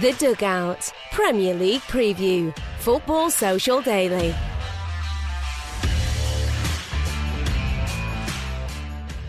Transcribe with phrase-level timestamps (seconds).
[0.00, 2.52] The Dugout Premier League Preview.
[2.80, 4.34] Football Social Daily.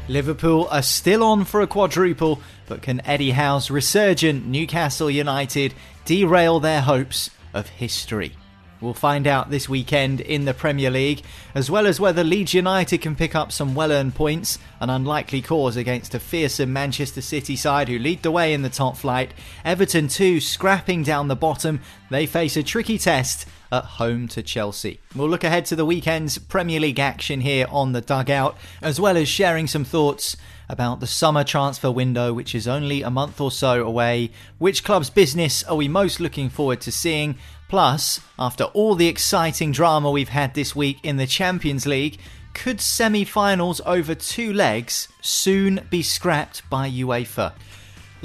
[0.07, 6.59] Liverpool are still on for a quadruple, but can Eddie Howe's resurgent Newcastle United derail
[6.59, 8.31] their hopes of history?
[8.81, 11.21] We'll find out this weekend in the Premier League,
[11.53, 15.41] as well as whether Leeds United can pick up some well earned points, an unlikely
[15.41, 19.33] cause against a fearsome Manchester City side who lead the way in the top flight.
[19.63, 21.79] Everton, too, scrapping down the bottom.
[22.09, 24.99] They face a tricky test at home to Chelsea.
[25.15, 29.17] We'll look ahead to the weekend's Premier League action here on the dugout, as well
[29.17, 30.37] as sharing some thoughts
[30.69, 34.31] about the summer transfer window, which is only a month or so away.
[34.57, 37.37] Which club's business are we most looking forward to seeing?
[37.67, 42.19] Plus, after all the exciting drama we've had this week in the Champions League,
[42.53, 47.53] could semi finals over two legs soon be scrapped by UEFA?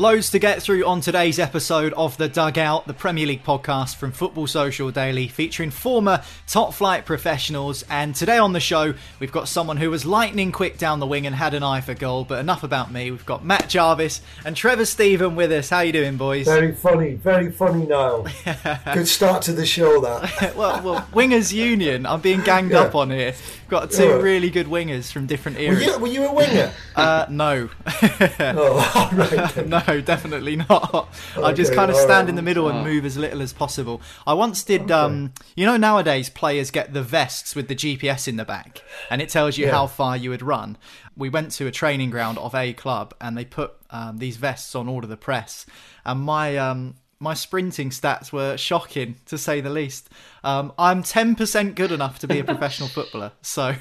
[0.00, 4.12] Loads to get through on today's episode of The Dugout, the Premier League podcast from
[4.12, 7.84] Football Social Daily, featuring former top flight professionals.
[7.90, 11.26] And today on the show, we've got someone who was lightning quick down the wing
[11.26, 12.24] and had an eye for goal.
[12.24, 13.10] But enough about me.
[13.10, 15.68] We've got Matt Jarvis and Trevor Steven with us.
[15.68, 16.46] How you doing, boys?
[16.46, 18.26] Very funny, very funny, Niall.
[18.94, 20.54] Good start to the show, that.
[20.56, 22.06] well, well, Wingers Union.
[22.06, 22.84] I'm being ganged yeah.
[22.84, 23.34] up on here.
[23.70, 25.78] Got two really good wingers from different eras.
[25.78, 26.72] Were you, were you a winger?
[26.96, 27.68] Uh, no.
[27.86, 29.66] oh, right.
[29.68, 31.08] no, definitely not.
[31.36, 32.28] Okay, I just kind of stand right.
[32.28, 34.00] in the middle and move as little as possible.
[34.26, 34.82] I once did.
[34.82, 34.92] Okay.
[34.92, 39.20] Um, you know, nowadays players get the vests with the GPS in the back, and
[39.20, 39.72] it tells you yeah.
[39.72, 40.76] how far you would run.
[41.16, 44.74] We went to a training ground of a club, and they put um, these vests
[44.74, 45.66] on all of the press,
[46.04, 50.08] and my um, my sprinting stats were shocking to say the least.
[50.42, 53.74] Um, I'm 10% good enough to be a professional footballer, so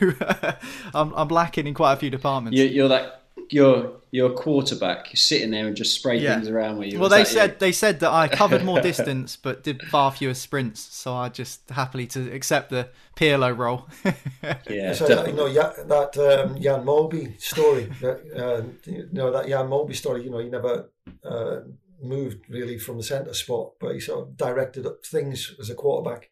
[0.93, 2.57] I'm, I'm, lacking in quite a few departments.
[2.57, 3.18] You're, you're, that
[3.53, 5.07] you're you're a quarterback.
[5.07, 6.35] You're sitting there and just spray yeah.
[6.35, 6.99] things around with you.
[6.99, 7.55] Well, they said you?
[7.59, 11.69] they said that I covered more distance but did far fewer sprints, so I just
[11.69, 13.87] happily to accept the Pirlo role.
[14.69, 17.91] yeah, so that, you know that um, Jan Molby story.
[18.01, 20.23] That, uh, you know that Jan Molby story.
[20.23, 20.89] You know, he never.
[21.23, 21.59] Uh,
[22.01, 25.75] moved really from the centre spot, but he sort of directed up things as a
[25.75, 26.29] quarterback.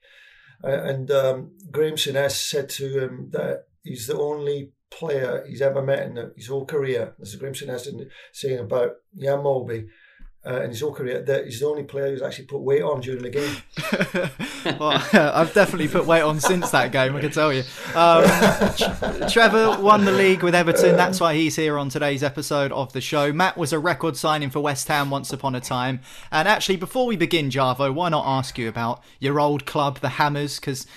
[0.64, 5.82] Uh, and um, Graham Souness said to him that he's the only player he's ever
[5.82, 7.14] met in his whole career.
[7.20, 7.88] This is Graham Souness
[8.32, 9.88] saying about Jan Molby
[10.46, 13.02] uh, in his whole career that he's the only player who's actually put weight on
[13.02, 13.58] during the game.
[14.80, 17.64] well, I've definitely put weight on since that game, I can tell you.
[17.96, 18.24] Um,
[19.30, 20.96] Trevor won the league with Everton.
[20.96, 23.34] That's why he's here on today's episode of the show.
[23.34, 26.00] Matt was a record signing for West Ham once upon a time.
[26.32, 30.10] And actually, before we begin, Jarvo, why not ask you about your old club, the
[30.10, 30.60] Hammers?
[30.60, 30.88] Because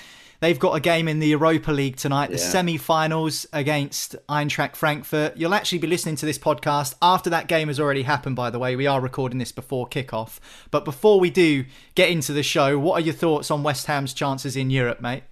[0.41, 2.45] They've got a game in the Europa League tonight, the yeah.
[2.45, 5.37] semi finals against Eintracht Frankfurt.
[5.37, 8.59] You'll actually be listening to this podcast after that game has already happened, by the
[8.59, 8.75] way.
[8.75, 10.39] We are recording this before kickoff.
[10.71, 14.15] But before we do get into the show, what are your thoughts on West Ham's
[14.15, 15.25] chances in Europe, mate?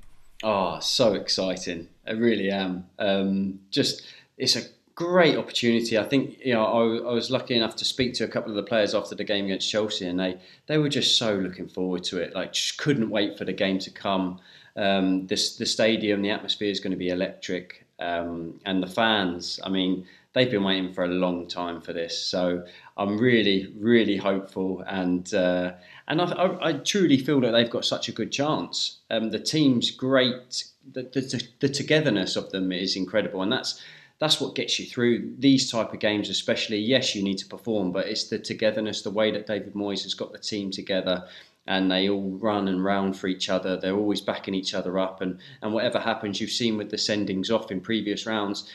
[0.42, 1.88] Oh, so exciting.
[2.06, 2.84] I really am.
[2.98, 4.62] Um, just, it's a
[4.94, 5.96] great opportunity.
[5.96, 8.56] I think you know I, I, was lucky enough to speak to a couple of
[8.56, 12.02] the players after the game against Chelsea, and they they were just so looking forward
[12.04, 12.34] to it.
[12.34, 14.40] Like just couldn't wait for the game to come.
[14.78, 19.58] Um, this the stadium, the atmosphere is going to be electric, um, and the fans.
[19.64, 22.64] I mean, they've been waiting for a long time for this, so
[22.96, 25.72] I'm really, really hopeful, and uh,
[26.06, 28.98] and I, I, I, truly feel that they've got such a good chance.
[29.10, 30.64] Um, the team's great.
[30.92, 33.82] The, the, the togetherness of them is incredible, and that's
[34.18, 37.92] that's what gets you through these type of games especially yes you need to perform
[37.92, 41.24] but it's the togetherness the way that david moyes has got the team together
[41.68, 43.76] and they all run and round for each other.
[43.76, 47.50] They're always backing each other up, and and whatever happens, you've seen with the sendings
[47.50, 48.68] off in previous rounds,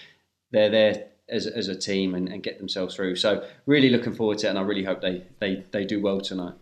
[0.52, 3.16] they're there as, as a team and, and get themselves through.
[3.16, 6.22] So really looking forward to it, and I really hope they they, they do well
[6.22, 6.54] tonight.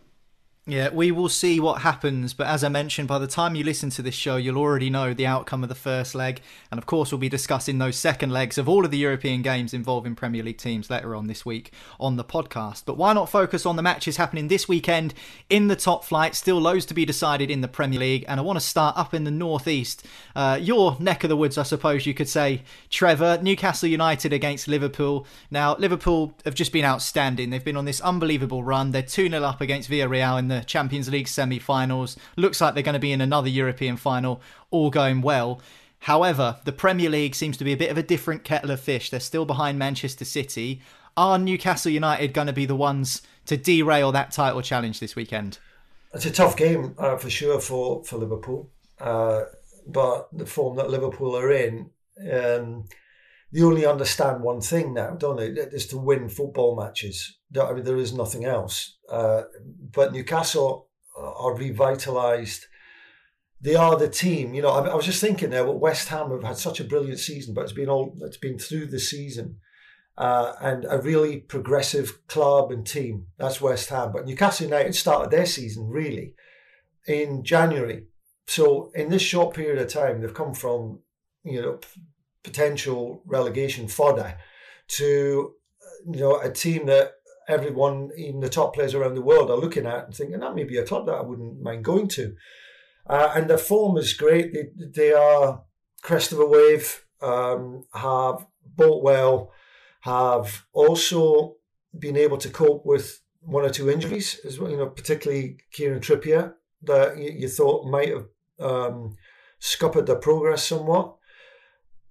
[0.68, 2.36] Yeah, we will see what happens.
[2.36, 5.12] But as I mentioned, by the time you listen to this show, you'll already know
[5.12, 6.40] the outcome of the first leg.
[6.70, 9.74] And of course, we'll be discussing those second legs of all of the European games
[9.74, 12.84] involving Premier League teams later on this week on the podcast.
[12.86, 15.16] But why not focus on the matches happening this weekend
[15.50, 16.36] in the top flight?
[16.36, 18.26] Still loads to be decided in the Premier League.
[18.28, 20.06] And I want to start up in the northeast,
[20.36, 22.62] uh, your neck of the woods, I suppose you could say,
[22.92, 23.40] Trevor.
[23.42, 25.26] Newcastle United against Liverpool.
[25.50, 27.50] Now, Liverpool have just been outstanding.
[27.50, 28.92] They've been on this unbelievable run.
[28.92, 32.18] They're 2 0 up against Villarreal in the Champions League semi finals.
[32.36, 35.62] Looks like they're going to be in another European final, all going well.
[36.00, 39.10] However, the Premier League seems to be a bit of a different kettle of fish.
[39.10, 40.82] They're still behind Manchester City.
[41.16, 45.60] Are Newcastle United going to be the ones to derail that title challenge this weekend?
[46.14, 48.70] It's a tough game uh, for sure for, for Liverpool.
[49.00, 49.44] Uh,
[49.88, 51.92] but the form that Liverpool are in,
[52.32, 52.86] um,
[53.52, 55.48] they only understand one thing now, don't they?
[55.48, 58.98] Is to win football matches there is nothing else.
[59.10, 59.44] Uh,
[59.92, 62.66] but Newcastle are revitalised.
[63.60, 64.54] They are the team.
[64.54, 65.64] You know, I, I, was just thinking there.
[65.64, 68.58] Well, West Ham have had such a brilliant season, but it's been all it's been
[68.58, 69.58] through the season,
[70.18, 73.28] uh, and a really progressive club and team.
[73.38, 74.12] That's West Ham.
[74.12, 76.34] But Newcastle United started their season really
[77.08, 78.06] in January.
[78.48, 81.00] So in this short period of time, they've come from
[81.44, 81.80] you know
[82.44, 84.38] potential relegation fodder
[84.88, 85.54] to
[86.12, 87.12] you know a team that
[87.48, 90.64] everyone, even the top players around the world, are looking at and thinking that may
[90.64, 92.36] be a club that I wouldn't mind going to.
[93.08, 94.54] Uh, and their form is great.
[94.54, 95.64] They, they are
[96.02, 98.46] crest of a wave, um, have
[98.76, 99.52] bought well,
[100.02, 101.56] have also
[101.98, 104.72] been able to cope with one or two injuries as well.
[104.72, 106.54] You know, particularly Kieran Trippier
[106.84, 108.26] that you, you thought might have
[108.60, 109.16] um,
[109.60, 111.16] scuppered their progress somewhat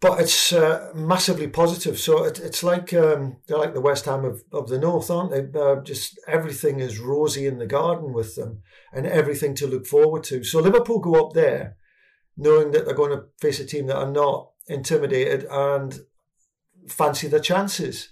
[0.00, 1.99] but it's uh, massively positive.
[1.99, 5.31] So it, it's like um, they're like the West Ham of, of the North, aren't
[5.31, 5.61] they?
[5.61, 8.62] Uh, just everything is rosy in the garden with them,
[8.93, 10.43] and everything to look forward to.
[10.43, 11.76] So Liverpool go up there,
[12.37, 16.00] knowing that they're going to face a team that are not intimidated and
[16.88, 18.08] fancy their chances.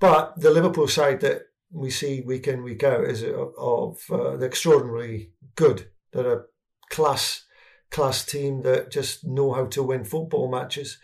[0.00, 4.46] But the Liverpool side that we see week in week out is of uh, the
[4.46, 5.90] extraordinarily good.
[6.12, 6.42] They're a
[6.90, 7.44] class
[7.90, 10.98] class team that just know how to win football matches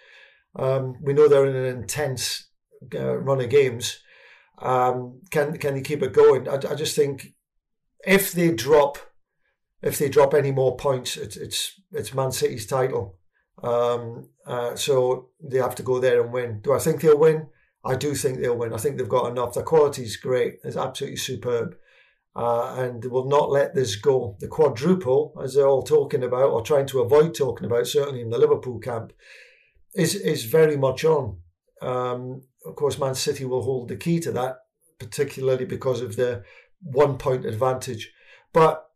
[0.57, 2.49] um, we know they're in an intense
[2.95, 4.01] uh, run of games.
[4.61, 6.49] Um, can can they keep it going?
[6.49, 7.35] I, I, just think
[8.07, 8.99] if they drop,
[9.83, 13.19] if they drop any more points, it's it's, it's Man City's title.
[13.63, 16.61] Um, uh, so they have to go there and win.
[16.61, 17.49] Do I think they'll win?
[17.85, 18.73] I do think they'll win.
[18.73, 19.55] I think they've got enough.
[19.55, 20.55] Their quality is great.
[20.65, 21.77] It's absolutely superb.
[22.37, 24.37] Uh, and they will not let this go.
[24.41, 28.31] The quadruple, as they're all talking about, or trying to avoid talking about, certainly in
[28.31, 29.13] the Liverpool camp,
[29.95, 31.39] is is very much on.
[31.81, 34.59] Um, of course, Man City will hold the key to that,
[34.99, 36.45] particularly because of the
[36.81, 38.13] one point advantage.
[38.53, 38.87] But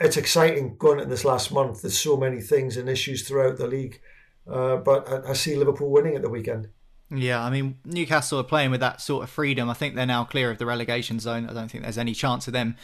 [0.00, 1.82] it's exciting going into this last month.
[1.82, 4.00] There's so many things and issues throughout the league.
[4.50, 6.68] Uh, but I, I see Liverpool winning at the weekend.
[7.10, 9.70] Yeah, I mean, Newcastle are playing with that sort of freedom.
[9.70, 11.48] I think they're now clear of the relegation zone.
[11.48, 12.76] I don't think there's any chance of them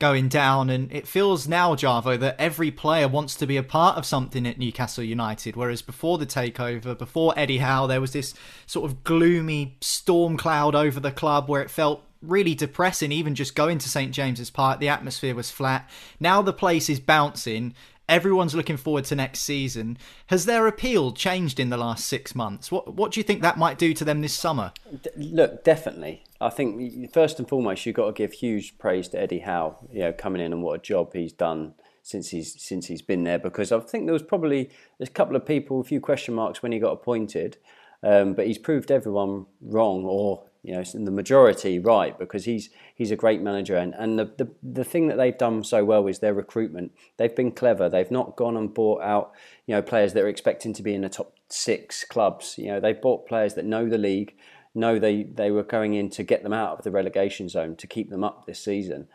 [0.00, 0.68] going down.
[0.68, 4.46] And it feels now, Javo, that every player wants to be a part of something
[4.48, 5.54] at Newcastle United.
[5.54, 8.34] Whereas before the takeover, before Eddie Howe, there was this
[8.66, 13.54] sort of gloomy storm cloud over the club where it felt really depressing even just
[13.54, 14.80] going to St James's Park.
[14.80, 15.88] The atmosphere was flat.
[16.18, 17.74] Now the place is bouncing.
[18.08, 19.96] Everyone's looking forward to next season.
[20.26, 22.72] Has their appeal changed in the last 6 months?
[22.72, 24.72] What what do you think that might do to them this summer?
[25.16, 29.40] Look definitely I think first and foremost you've got to give huge praise to Eddie
[29.40, 33.02] Howe, you know, coming in and what a job he's done since he's since he's
[33.02, 33.38] been there.
[33.38, 36.72] Because I think there was probably a couple of people, a few question marks when
[36.72, 37.58] he got appointed,
[38.02, 43.10] um, but he's proved everyone wrong, or you know, the majority right, because he's he's
[43.10, 43.76] a great manager.
[43.76, 46.92] And and the, the the thing that they've done so well is their recruitment.
[47.18, 47.90] They've been clever.
[47.90, 49.32] They've not gone and bought out
[49.66, 52.56] you know players that are expecting to be in the top six clubs.
[52.56, 54.34] You know, they've bought players that know the league
[54.74, 57.86] know they, they were going in to get them out of the relegation zone to
[57.86, 59.08] keep them up this season.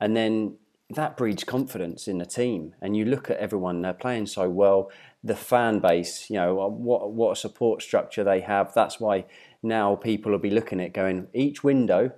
[0.00, 0.56] And then
[0.90, 2.74] that breeds confidence in the team.
[2.80, 4.90] And you look at everyone, they're playing so well.
[5.24, 8.72] The fan base, you know, uh, what, what a support structure they have.
[8.74, 9.24] That's why
[9.62, 12.12] now people will be looking at going, each window,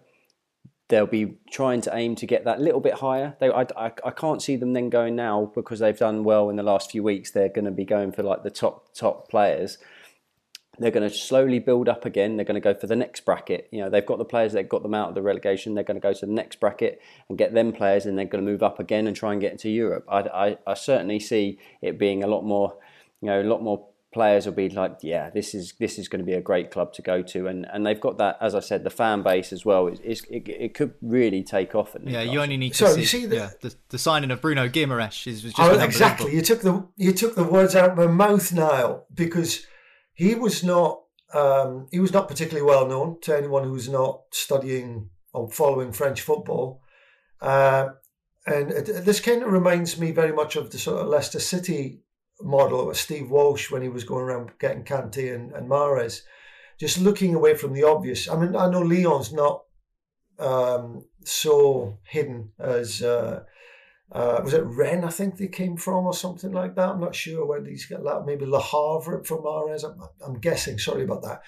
[0.88, 3.36] they'll be trying to aim to get that little bit higher.
[3.40, 6.56] They, I, I, I, can't see them then going now because they've done well in
[6.56, 7.30] the last few weeks.
[7.30, 9.78] They're going to be going for like the top top players.
[10.78, 12.36] They're going to slowly build up again.
[12.36, 13.68] They're going to go for the next bracket.
[13.70, 15.74] You know, they've got the players that got them out of the relegation.
[15.74, 18.44] They're going to go to the next bracket and get them players, and they're going
[18.44, 20.04] to move up again and try and get into Europe.
[20.08, 22.76] I, I, I certainly see it being a lot more,
[23.20, 26.20] you know, a lot more players will be like, yeah, this is this is going
[26.20, 28.60] to be a great club to go to, and and they've got that, as I
[28.60, 29.86] said, the fan base as well.
[29.86, 31.94] It's, it, it could really take off.
[32.04, 34.68] yeah, you only need to so see, see the, yeah, the, the, signing of Bruno
[34.68, 36.34] Guimaraes is just oh, exactly.
[36.34, 39.66] You took the you took the words out of my mouth, Niall, because
[40.18, 45.10] he was not um, he was not particularly well known to anyone who's not studying
[45.32, 46.82] or following French football.
[47.40, 47.90] Uh,
[48.46, 52.00] and it, this kind of reminds me very much of the sort of Leicester City
[52.40, 56.22] model of Steve Walsh when he was going around getting Kante and, and Mahrez,
[56.80, 58.28] just looking away from the obvious.
[58.28, 59.62] I mean, I know Lyon's not
[60.40, 63.44] um, so hidden as uh,
[64.10, 65.04] uh, was it Rennes?
[65.04, 66.88] I think they came from, or something like that.
[66.88, 68.24] I'm not sure where these get that.
[68.24, 69.84] Maybe Le Havre from Mahrez.
[69.84, 70.78] I'm, I'm guessing.
[70.78, 71.42] Sorry about that.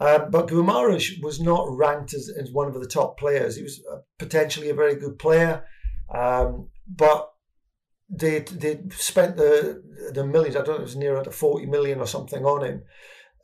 [0.00, 3.56] Um, but Guimaraes was not ranked as, as, one of the top players.
[3.56, 3.84] He was
[4.18, 5.64] potentially a very good player,
[6.12, 7.30] um, but
[8.08, 9.82] they they spent the
[10.14, 10.56] the millions.
[10.56, 10.80] I don't know.
[10.80, 12.82] It was near to forty million or something on him.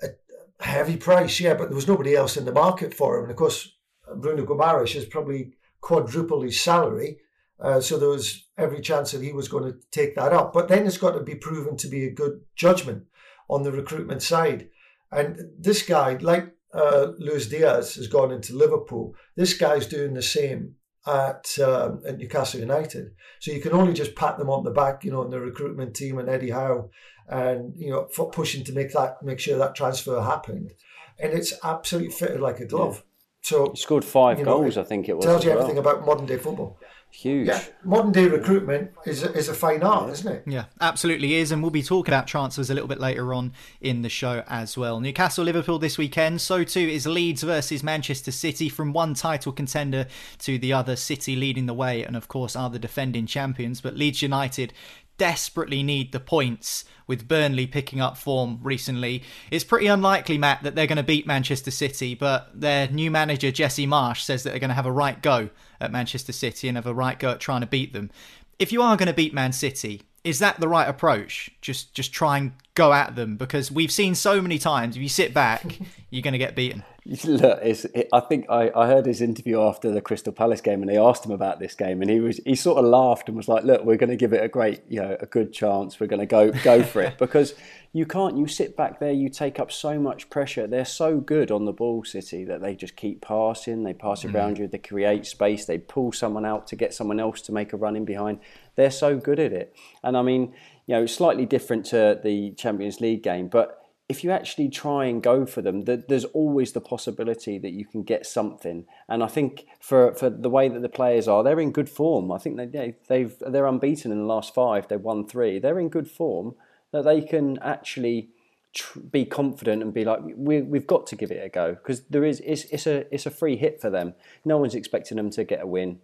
[0.03, 1.55] A heavy price, yeah.
[1.55, 3.25] But there was nobody else in the market for him.
[3.25, 3.71] And of course,
[4.17, 7.19] Bruno Guimaraes is probably quadruple his salary.
[7.61, 10.53] Uh, so there was every chance that he was going to take that up.
[10.53, 13.05] But then it's got to be proven to be a good judgment
[13.49, 14.69] on the recruitment side.
[15.11, 19.15] And this guy, like uh, Luis Diaz, has gone into Liverpool.
[19.37, 20.75] This guy's doing the same
[21.07, 23.13] at um, at Newcastle United.
[23.39, 25.95] So you can only just pat them on the back, you know, in the recruitment
[25.95, 26.91] team and Eddie Howe,
[27.29, 30.73] and you know, for pushing to make that make sure that transfer happened.
[31.19, 33.03] And it's absolutely fitted like a glove.
[33.41, 35.25] So he scored five goals, know, I think it was.
[35.25, 35.61] Tells you well.
[35.61, 36.79] everything about modern day football.
[37.17, 37.49] Huge.
[37.49, 40.13] Yeah, modern day recruitment is a, is a fine art, yeah.
[40.13, 40.43] isn't it?
[40.47, 44.03] Yeah, absolutely is, and we'll be talking about transfers a little bit later on in
[44.03, 45.01] the show as well.
[45.01, 46.43] Newcastle Liverpool this weekend.
[46.43, 48.69] So too is Leeds versus Manchester City.
[48.69, 50.07] From one title contender
[50.41, 53.81] to the other, City leading the way, and of course are the defending champions.
[53.81, 54.75] But Leeds United
[55.17, 59.23] desperately need the points with Burnley picking up form recently.
[59.51, 63.51] It's pretty unlikely, Matt, that they're going to beat Manchester City, but their new manager,
[63.51, 65.49] Jesse Marsch, says that they're going to have a right go
[65.81, 68.11] at Manchester City and have a right go at trying to beat them.
[68.59, 71.51] If you are going to beat Man City, is that the right approach?
[71.61, 75.09] Just just try and go at them because we've seen so many times if you
[75.09, 75.79] sit back,
[76.11, 76.83] you're going to get beaten.
[77.25, 80.91] Look, it, I think I, I heard his interview after the Crystal Palace game, and
[80.91, 83.47] they asked him about this game, and he was he sort of laughed and was
[83.47, 86.01] like, "Look, we're going to give it a great, you know, a good chance.
[86.01, 87.55] We're going to go go for it because
[87.93, 88.37] you can't.
[88.37, 90.67] You sit back there, you take up so much pressure.
[90.67, 93.83] They're so good on the ball, City, that they just keep passing.
[93.83, 94.35] They pass mm.
[94.35, 94.69] around you.
[94.69, 95.65] They create space.
[95.65, 98.41] They pull someone out to get someone else to make a run in behind.
[98.75, 99.75] They're so good at it.
[100.03, 100.55] And I mean,
[100.87, 105.21] you know, slightly different to the Champions League game, but if you actually try and
[105.21, 108.87] go for them, there's always the possibility that you can get something.
[109.09, 112.31] And I think for, for the way that the players are, they're in good form.
[112.31, 114.87] I think they, they've they're unbeaten in the last five.
[114.87, 115.59] They've won three.
[115.59, 116.55] They're in good form
[116.93, 118.31] that they can actually
[118.75, 122.03] tr- be confident and be like, we, we've got to give it a go because
[122.03, 124.15] there is it's, it's a it's a free hit for them.
[124.45, 126.01] No one's expecting them to get a win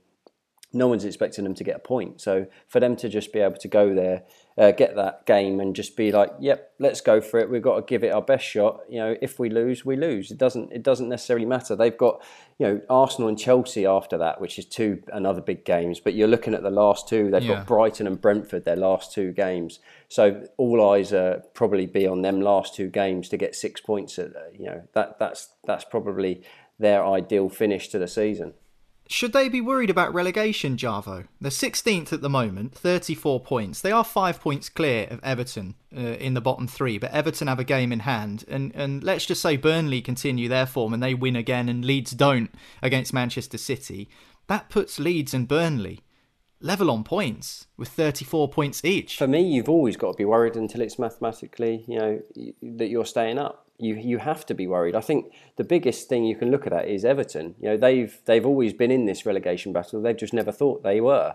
[0.72, 2.20] no one's expecting them to get a point.
[2.20, 4.22] So for them to just be able to go there,
[4.58, 7.50] uh, get that game, and just be like, "Yep, let's go for it.
[7.50, 10.30] We've got to give it our best shot." You know, if we lose, we lose.
[10.30, 10.72] It doesn't.
[10.72, 11.74] It doesn't necessarily matter.
[11.74, 12.22] They've got,
[12.58, 16.00] you know, Arsenal and Chelsea after that, which is two another big games.
[16.00, 17.30] But you're looking at the last two.
[17.30, 17.56] They've yeah.
[17.56, 18.64] got Brighton and Brentford.
[18.64, 19.80] Their last two games.
[20.08, 24.18] So all eyes are probably be on them last two games to get six points.
[24.18, 26.42] At, you know, that that's that's probably
[26.78, 28.54] their ideal finish to the season.
[29.08, 31.26] Should they be worried about relegation, Jarvo?
[31.40, 33.80] They're 16th at the moment, 34 points.
[33.80, 37.58] They are five points clear of Everton uh, in the bottom three, but Everton have
[37.58, 38.44] a game in hand.
[38.48, 42.12] And, and let's just say Burnley continue their form and they win again and Leeds
[42.12, 44.08] don't against Manchester City.
[44.46, 46.00] That puts Leeds and Burnley
[46.60, 49.18] level on points with 34 points each.
[49.18, 52.22] For me, you've always got to be worried until it's mathematically, you know,
[52.62, 54.94] that you're staying up you you have to be worried.
[54.94, 57.54] I think the biggest thing you can look at is Everton.
[57.60, 60.00] You know, they've they've always been in this relegation battle.
[60.00, 61.34] They've just never thought they were.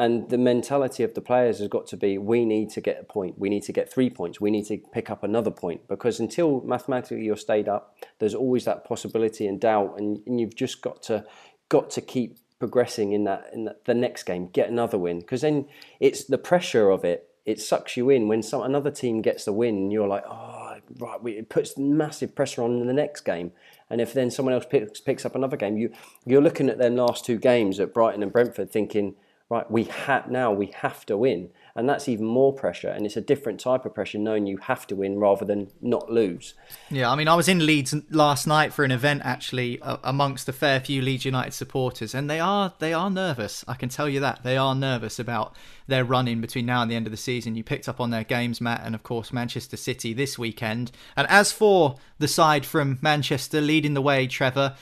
[0.00, 3.04] And the mentality of the players has got to be we need to get a
[3.04, 5.88] point, we need to get three points, we need to pick up another point.
[5.88, 10.54] Because until mathematically you're stayed up, there's always that possibility and doubt, and, and you've
[10.54, 11.24] just got to
[11.68, 15.18] got to keep progressing in that in the next game, get another win.
[15.18, 15.66] Because then
[15.98, 19.52] it's the pressure of it, it sucks you in when some another team gets the
[19.52, 20.67] win, and you're like, oh
[20.98, 23.52] right, it puts massive pressure on in the next game.
[23.90, 25.92] And if then someone else picks, picks up another game, you
[26.26, 29.14] you're looking at their last two games at Brighton and Brentford, thinking,
[29.48, 32.88] right, we have now we have to win, and that's even more pressure.
[32.88, 36.10] And it's a different type of pressure, knowing you have to win rather than not
[36.10, 36.54] lose.
[36.90, 40.48] Yeah, I mean, I was in Leeds last night for an event actually uh, amongst
[40.48, 43.64] a fair few Leeds United supporters, and they are they are nervous.
[43.68, 45.54] I can tell you that they are nervous about
[45.86, 47.54] their run in between now and the end of the season.
[47.54, 50.90] You picked up on their games, Matt, and of course Manchester City this weekend.
[51.16, 54.76] And as for the side from Manchester leading the way, Trevor,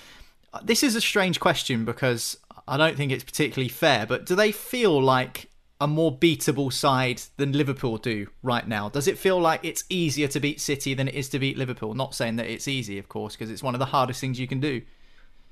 [0.62, 2.38] this is a strange question because
[2.68, 4.06] I don't think it's particularly fair.
[4.06, 8.88] But do they feel like a more beatable side than Liverpool do right now?
[8.88, 11.94] Does it feel like it's easier to beat City than it is to beat Liverpool?
[11.94, 14.48] Not saying that it's easy, of course, because it's one of the hardest things you
[14.48, 14.82] can do.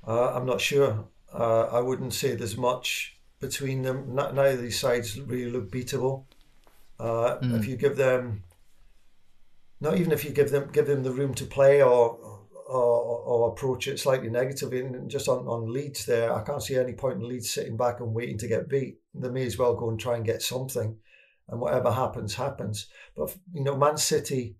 [0.06, 1.04] Uh, I'm not sure.
[1.32, 4.14] Uh, I wouldn't say there's much between them.
[4.14, 6.24] Neither of these sides really look beatable.
[6.98, 7.58] Uh, mm.
[7.58, 8.44] If you give them,
[9.80, 12.33] not even if you give them give them the room to play or
[12.66, 16.76] or, or approach it slightly negatively, and just on, on Leeds there, I can't see
[16.76, 18.98] any point in Leeds sitting back and waiting to get beat.
[19.14, 20.96] They may as well go and try and get something,
[21.48, 22.88] and whatever happens, happens.
[23.16, 24.56] But you know, Man City,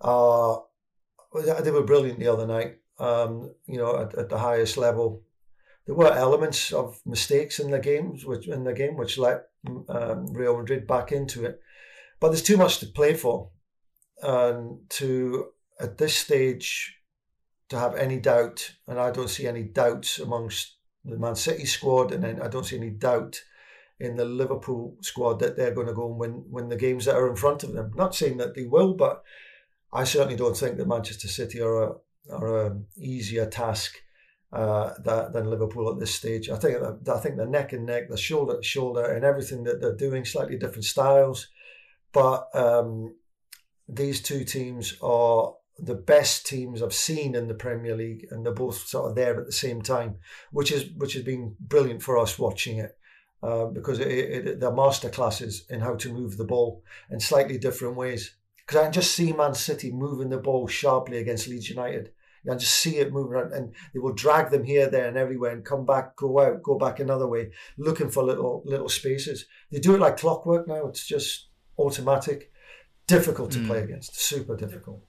[0.00, 0.56] uh,
[1.34, 2.76] they were brilliant the other night.
[2.98, 5.22] Um, you know, at, at the highest level,
[5.86, 9.46] there were elements of mistakes in the games, which in the game, which let
[9.88, 11.60] um, Real Madrid back into it.
[12.20, 13.48] But there's too much to play for,
[14.22, 15.46] and to
[15.80, 16.99] at this stage
[17.70, 22.12] to have any doubt, and I don't see any doubts amongst the Man City squad,
[22.12, 23.42] and then I don't see any doubt
[23.98, 27.16] in the Liverpool squad that they're going to go and win win the games that
[27.16, 27.92] are in front of them.
[27.94, 29.22] Not saying that they will, but
[29.92, 31.94] I certainly don't think that Manchester City are a
[32.30, 33.96] are an easier task
[34.52, 36.50] uh, that, than Liverpool at this stage.
[36.50, 36.76] I think
[37.08, 40.24] I think they're neck and neck, they're shoulder to shoulder, and everything that they're doing,
[40.24, 41.48] slightly different styles,
[42.12, 43.14] but um,
[43.88, 48.52] these two teams are the best teams I've seen in the Premier League, and they're
[48.52, 50.16] both sort of there at the same time,
[50.52, 52.96] which is which has been brilliant for us watching it.
[53.42, 57.56] Uh, because it, it, they're master classes in how to move the ball in slightly
[57.56, 58.36] different ways.
[58.58, 62.10] Because I can just see Man City moving the ball sharply against Leeds United.
[62.46, 65.52] Can just see it moving around, and they will drag them here, there, and everywhere,
[65.52, 69.44] and come back, go out, go back another way, looking for little little spaces.
[69.70, 70.86] They do it like clockwork now.
[70.86, 72.50] It's just automatic,
[73.06, 73.66] difficult to mm.
[73.66, 75.02] play against, super difficult.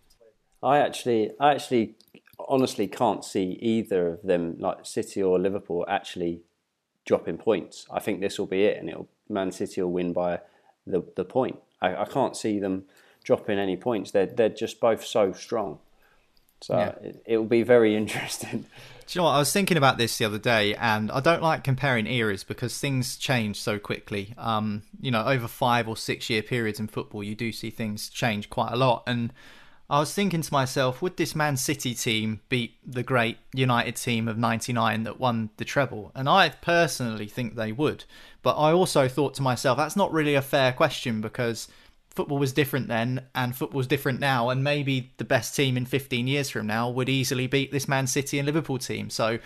[0.64, 1.96] I actually, I actually,
[2.48, 6.42] honestly can't see either of them, like City or Liverpool, actually
[7.06, 7.86] dropping points.
[7.92, 10.40] I think this will be it, and it'll Man City will win by
[10.86, 11.58] the the point.
[11.82, 12.86] I, I can't see them
[13.24, 14.12] dropping any points.
[14.12, 15.80] They're they're just both so strong.
[16.62, 17.10] So yeah.
[17.10, 18.66] it, it will be very interesting.
[19.08, 19.36] Do you know what?
[19.36, 22.78] I was thinking about this the other day, and I don't like comparing eras because
[22.78, 24.34] things change so quickly.
[24.38, 28.10] Um, you know, over five or six year periods in football, you do see things
[28.10, 29.04] change quite a lot.
[29.08, 29.34] And
[29.92, 34.30] I was thinking to myself, would this Man City team beat the great United team
[34.30, 36.14] of 99 that won the treble?
[36.16, 38.06] And I personally think they would.
[38.42, 41.68] But I also thought to myself, that's not really a fair question because
[42.10, 44.48] football was different then and football's different now.
[44.48, 48.08] And maybe the best team in 15 years from now would easily beat this Man
[48.08, 49.10] City and Liverpool team.
[49.10, 49.40] So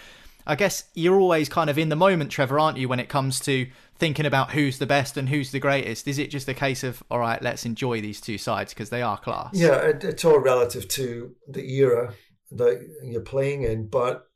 [0.45, 3.39] I guess you're always kind of in the moment, Trevor, aren't you, when it comes
[3.41, 3.65] to
[3.97, 6.07] thinking about who's the best and who's the greatest?
[6.07, 9.01] Is it just a case of all right, let's enjoy these two sides because they
[9.01, 9.51] are class?
[9.53, 12.13] Yeah, it, it's all relative to the era
[12.51, 14.29] that you're playing in, but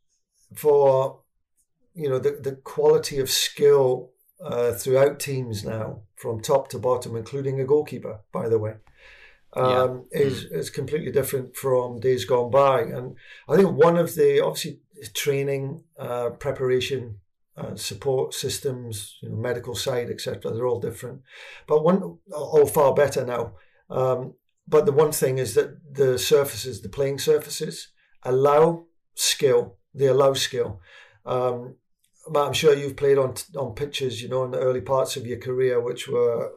[0.56, 1.22] for
[1.94, 4.12] you know the the quality of skill
[4.44, 8.76] uh, throughout teams now, from top to bottom, including a goalkeeper, by the way.
[9.54, 10.22] Um, yeah.
[10.22, 13.16] is is completely different from days gone by, and
[13.48, 14.80] I think one of the obviously
[15.14, 17.20] training, uh, preparation
[17.76, 20.52] support systems, you know, medical side, etc.
[20.52, 21.22] They're all different,
[21.68, 23.54] but one all far better now.
[23.90, 24.36] Um,
[24.68, 27.90] but the one thing is that the surfaces, the playing surfaces,
[28.24, 29.78] allow skill.
[29.94, 30.80] They allow skill.
[31.26, 31.76] Um,
[32.30, 35.26] Matt, I'm sure you've played on on pitches, you know, in the early parts of
[35.26, 36.52] your career, which were,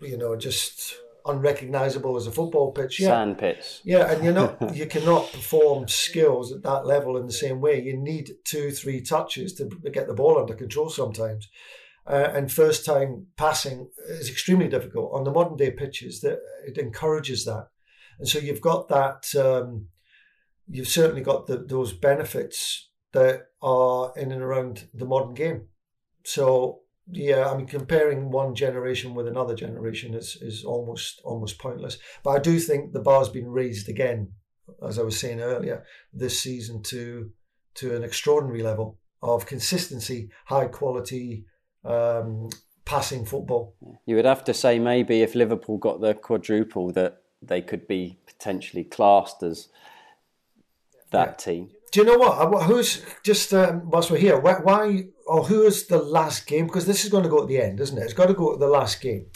[0.00, 3.00] you know, just unrecognizable as a football pitch.
[3.00, 3.08] Yeah.
[3.08, 3.80] Sand pits.
[3.84, 7.82] Yeah, and you're not you cannot perform skills at that level in the same way.
[7.82, 11.48] You need two, three touches to get the ball under control sometimes.
[12.04, 16.20] Uh, and first time passing is extremely difficult on the modern day pitches.
[16.20, 17.68] That it encourages that,
[18.18, 19.34] and so you've got that.
[19.36, 19.86] Um,
[20.68, 25.68] you've certainly got the, those benefits that are in and around the modern game.
[26.24, 31.98] So yeah, I mean, comparing one generation with another generation is is almost almost pointless.
[32.22, 34.32] But I do think the bar's been raised again,
[34.86, 37.30] as I was saying earlier, this season to
[37.74, 41.44] to an extraordinary level of consistency, high quality
[41.84, 42.50] um,
[42.84, 43.74] passing football.
[44.06, 48.18] You would have to say maybe if Liverpool got the quadruple that they could be
[48.26, 49.68] potentially classed as
[51.10, 51.32] that yeah.
[51.34, 51.70] team.
[51.92, 52.62] Do you know what?
[52.64, 54.40] Who's just um, whilst we're here?
[54.40, 56.66] Why or who is the last game?
[56.66, 58.02] Because this is going to go at the end, isn't it?
[58.02, 59.26] It's got to go at the last game.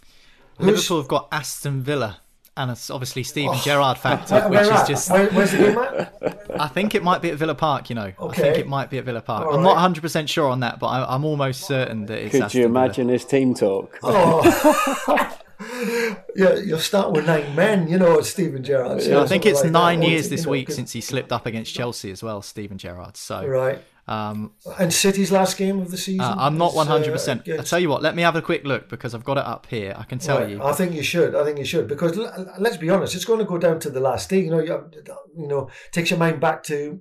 [0.59, 0.67] Who's...
[0.67, 2.21] Liverpool have got Aston Villa,
[2.55, 4.87] and it's obviously Steven oh, Gerrard factor, which is at?
[4.87, 5.11] just.
[5.11, 6.61] Where, where's the game at?
[6.61, 7.89] I think it might be at Villa Park.
[7.89, 8.43] You know, okay.
[8.43, 9.47] I think it might be at Villa Park.
[9.47, 9.63] All I'm right.
[9.63, 12.33] not 100 percent sure on that, but I, am almost certain that it's.
[12.33, 13.13] Could Aston you imagine Villa.
[13.15, 13.99] his team talk?
[14.03, 15.39] Oh.
[16.37, 19.03] yeah, you'll start with nine men, you know, Steven Gerrard.
[19.03, 22.11] Yeah, I think it's like nine years this week since he slipped up against Chelsea
[22.11, 23.17] as well, Steven Gerrard.
[23.17, 23.83] So right.
[24.09, 26.21] Um, and City's last game of the season.
[26.21, 27.09] Uh, I'm not 100.
[27.09, 29.37] Uh, percent I tell you what, let me have a quick look because I've got
[29.37, 29.95] it up here.
[29.97, 30.49] I can tell right.
[30.49, 30.63] you.
[30.63, 31.35] I think you should.
[31.35, 32.17] I think you should because
[32.59, 34.41] let's be honest, it's going to go down to the last day.
[34.41, 34.91] You know, you,
[35.37, 37.01] you know, takes your mind back to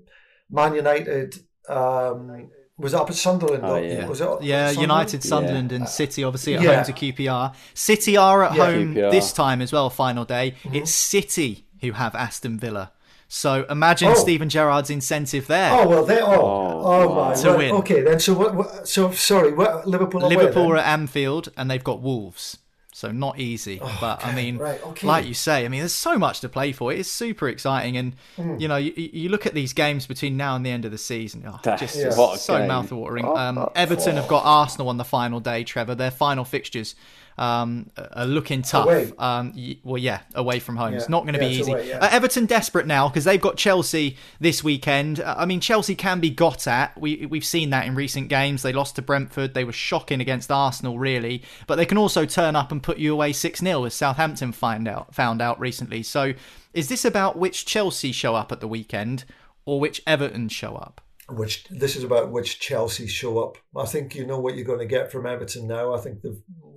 [0.50, 1.36] Man United.
[1.70, 3.64] Um, was it up at Sunderland?
[3.64, 4.06] Oh, yeah.
[4.06, 4.82] Was it yeah, Sunderland?
[4.82, 5.78] United, Sunderland, yeah.
[5.78, 6.84] and City obviously at yeah.
[6.84, 7.56] home to QPR.
[7.74, 8.66] City are at yeah.
[8.66, 9.12] home QPR.
[9.12, 9.90] this time as well.
[9.90, 10.56] Final day.
[10.64, 10.76] Mm-hmm.
[10.76, 12.92] It's City who have Aston Villa.
[13.36, 14.14] So imagine oh.
[14.14, 15.70] Steven Gerrard's incentive there.
[15.74, 17.72] Oh well, they oh oh, oh my to win.
[17.76, 18.56] Okay then, so what?
[18.56, 20.22] what so sorry, what, Liverpool.
[20.26, 22.58] Liverpool are at Anfield, and they've got Wolves
[22.96, 23.78] so not easy.
[23.82, 25.06] Oh, but okay, I mean, right, okay.
[25.06, 26.94] like you say, I mean, there's so much to play for.
[26.94, 28.62] It's super exciting, and mm.
[28.62, 30.98] you know, you, you, look at these games between now and the end of the
[30.98, 31.44] season.
[31.46, 32.12] Oh, just, yeah.
[32.12, 33.26] so mouthwatering.
[33.38, 35.66] Um, Everton have got Arsenal on the final day.
[35.66, 36.96] Trevor, their final fixtures
[37.38, 39.12] um, are looking tough.
[39.20, 40.94] Um, well, yeah, away from home.
[40.94, 41.00] Yeah.
[41.00, 41.72] It's not going to Yeah, be easy.
[41.72, 41.98] away, yeah.
[41.98, 45.20] uh, Everton desperate now because they've got Chelsea this weekend.
[45.20, 47.00] Uh, I mean, Chelsea can be got at.
[47.00, 48.62] We we've seen that in recent games.
[48.62, 49.54] They lost to Brentford.
[49.54, 51.44] They were shocking against Arsenal, really.
[51.68, 54.88] But they can also turn up and put you away six 0 as Southampton find
[54.88, 56.04] out found out recently.
[56.04, 56.34] So,
[56.74, 59.26] is this about which Chelsea show up at the weekend
[59.66, 61.02] or which Everton show up?
[61.30, 63.58] Which this is about which Chelsea show up.
[63.76, 65.94] I think you know what you're going to get from Everton now.
[65.94, 66.20] I think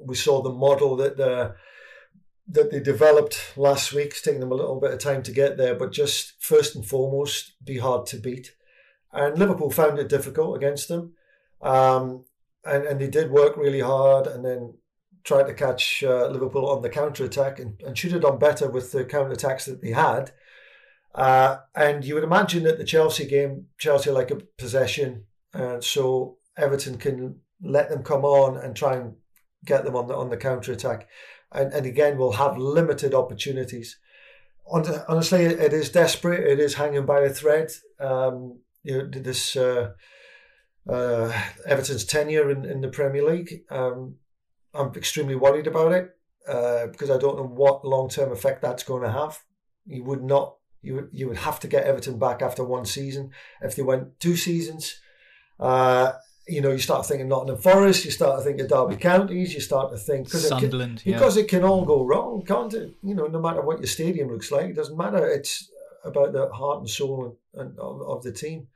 [0.05, 1.53] we saw the model that uh,
[2.49, 4.09] that they developed last week.
[4.09, 6.87] It's taken them a little bit of time to get there, but just first and
[6.87, 8.55] foremost, be hard to beat.
[9.13, 11.15] And Liverpool found it difficult against them,
[11.61, 12.25] um,
[12.65, 14.75] and and they did work really hard, and then
[15.25, 18.71] tried to catch uh, Liverpool on the counter attack, and, and should have done better
[18.71, 20.33] with the counter attacks that they had.
[21.15, 26.37] Uh, and you would imagine that the Chelsea game, Chelsea like a possession, and so
[26.57, 29.15] Everton can let them come on and try and
[29.65, 31.09] get them on the on the counter attack,
[31.51, 33.99] and and again we'll have limited opportunities.
[34.71, 36.47] Honestly, it is desperate.
[36.47, 37.71] It is hanging by a thread.
[37.99, 39.93] Um, you know this uh,
[40.89, 41.33] uh,
[41.67, 43.63] Everton's tenure in, in the Premier League.
[43.71, 44.17] Um,
[44.75, 46.17] I'm extremely worried about it
[46.47, 49.41] uh, because I don't know what long term effect that's going to have.
[49.87, 53.31] You would not you would you would have to get Everton back after one season.
[53.61, 55.01] If they went two seasons,
[55.59, 56.13] uh,
[56.49, 59.61] you know, you start thinking Nottingham Forest, you start to think of Derby Counties, you
[59.61, 62.95] start to think because Sunderland, it can, because it can all go wrong, can't it?
[63.03, 65.29] You know, no matter what your stadium looks like, it doesn't matter.
[65.29, 65.71] It's
[66.05, 68.69] about the heart and soul and, and of, of, the team.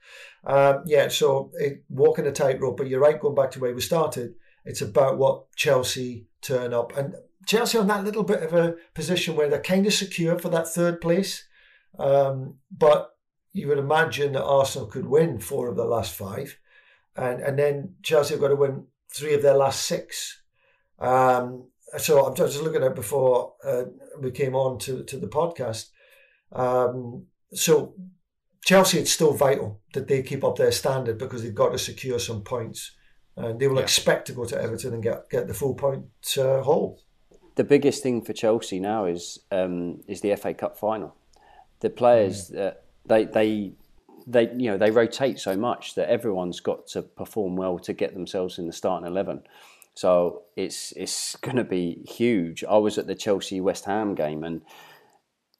[0.45, 3.19] Um, yeah, so it, walking a tightrope, but you're right.
[3.19, 4.35] Going back to where we started,
[4.65, 7.15] it's about what Chelsea turn up and.
[7.45, 10.69] Chelsea on that little bit of a position where they're kind of secure for that
[10.69, 11.45] third place.
[11.99, 13.11] Um, but
[13.53, 16.59] you would imagine that Arsenal could win four of the last five,
[17.17, 20.43] and and then Chelsea have got to win three of their last six.
[20.99, 23.85] Um, so I'm just looking at before uh,
[24.19, 25.91] we came on to, to the podcast.
[26.53, 27.95] Um, so
[28.65, 32.19] Chelsea, it's still vital that they keep up their standard because they've got to secure
[32.19, 32.93] some points,
[33.37, 33.83] and they will yeah.
[33.83, 36.07] expect to go to Everton and get get the full point
[36.39, 37.03] uh, haul.
[37.57, 41.15] The biggest thing for Chelsea now is um, is the FA Cup final
[41.83, 42.55] the players mm.
[42.55, 43.73] that they they
[44.27, 48.15] they you know they rotate so much that everyone's got to perform well to get
[48.15, 49.43] themselves in the starting eleven.
[49.95, 52.65] So it's it's going to be huge.
[52.65, 54.63] I was at the Chelsea West Ham game and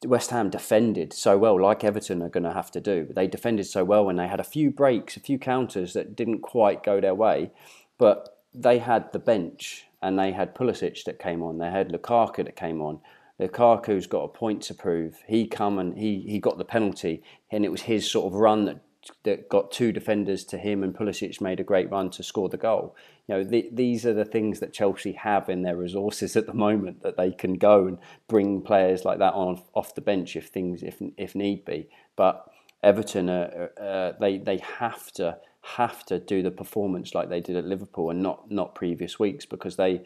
[0.05, 3.07] West Ham defended so well, like Everton are going to have to do.
[3.15, 6.41] They defended so well and they had a few breaks, a few counters that didn't
[6.41, 7.53] quite go their way,
[7.99, 12.45] but they had the bench and they had Pulisic that came on, they had Lukaku
[12.45, 13.01] that came on,
[13.43, 15.19] Lukaku's got a point to prove.
[15.27, 18.65] He come and he he got the penalty, and it was his sort of run
[18.67, 18.83] that
[19.25, 22.57] that got two defenders to him, and Pulisic made a great run to score the
[22.57, 22.95] goal.
[23.27, 26.55] You know, the, these are the things that Chelsea have in their resources at the
[26.55, 30.49] moment that they can go and bring players like that on off the bench if
[30.49, 31.89] things if if need be.
[32.17, 32.47] But
[32.83, 37.57] Everton, uh, uh, they they have to have to do the performance like they did
[37.57, 40.03] at Liverpool and not not previous weeks because they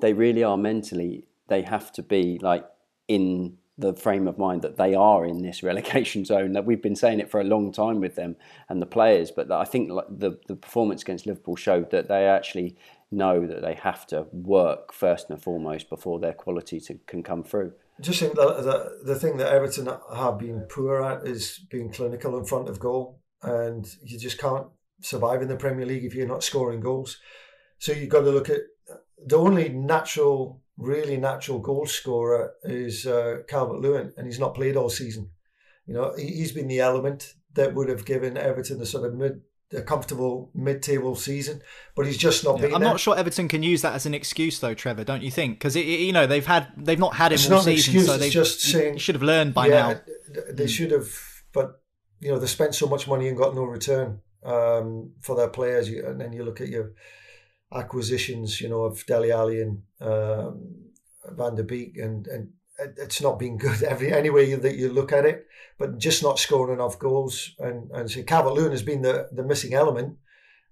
[0.00, 2.66] they really are mentally they have to be like
[3.08, 6.52] in the frame of mind that they are in this relegation zone.
[6.52, 8.36] That we've been saying it for a long time with them
[8.68, 12.76] and the players, but I think the the performance against Liverpool showed that they actually
[13.10, 17.44] know that they have to work first and foremost before their quality to, can come
[17.44, 17.72] through.
[18.00, 22.44] Just think the, the thing that Everton have been poor at is being clinical in
[22.44, 24.66] front of goal, and you just can't
[25.00, 27.18] survive in the Premier League if you're not scoring goals.
[27.78, 28.60] So you've got to look at
[29.24, 34.76] the only natural really natural goal scorer is uh, Calvert Lewin, and he's not played
[34.76, 35.30] all season.
[35.86, 39.14] You know, he, has been the element that would have given Everton the sort of
[39.14, 39.40] mid,
[39.72, 41.62] a comfortable mid-table season,
[41.94, 42.58] but he's just not.
[42.58, 42.90] Yeah, I'm there.
[42.90, 45.04] not sure Everton can use that as an excuse, though, Trevor.
[45.04, 45.58] Don't you think?
[45.58, 48.30] Because you know they've had they've not had him it's all season, excuse, so they
[48.30, 50.00] just saying should have learned by yeah, now.
[50.50, 51.08] They should have,
[51.52, 51.80] but
[52.20, 55.88] you know they spent so much money and got no return um, for their players.
[55.88, 56.92] And then you look at your
[57.72, 60.74] acquisitions, you know, of Dele Alli and um,
[61.30, 65.12] Van der Beek, and, and it's not been good every any way that you look
[65.12, 65.46] at it,
[65.78, 67.52] but just not scoring enough goals.
[67.58, 70.18] And and so Lewin has been the, the missing element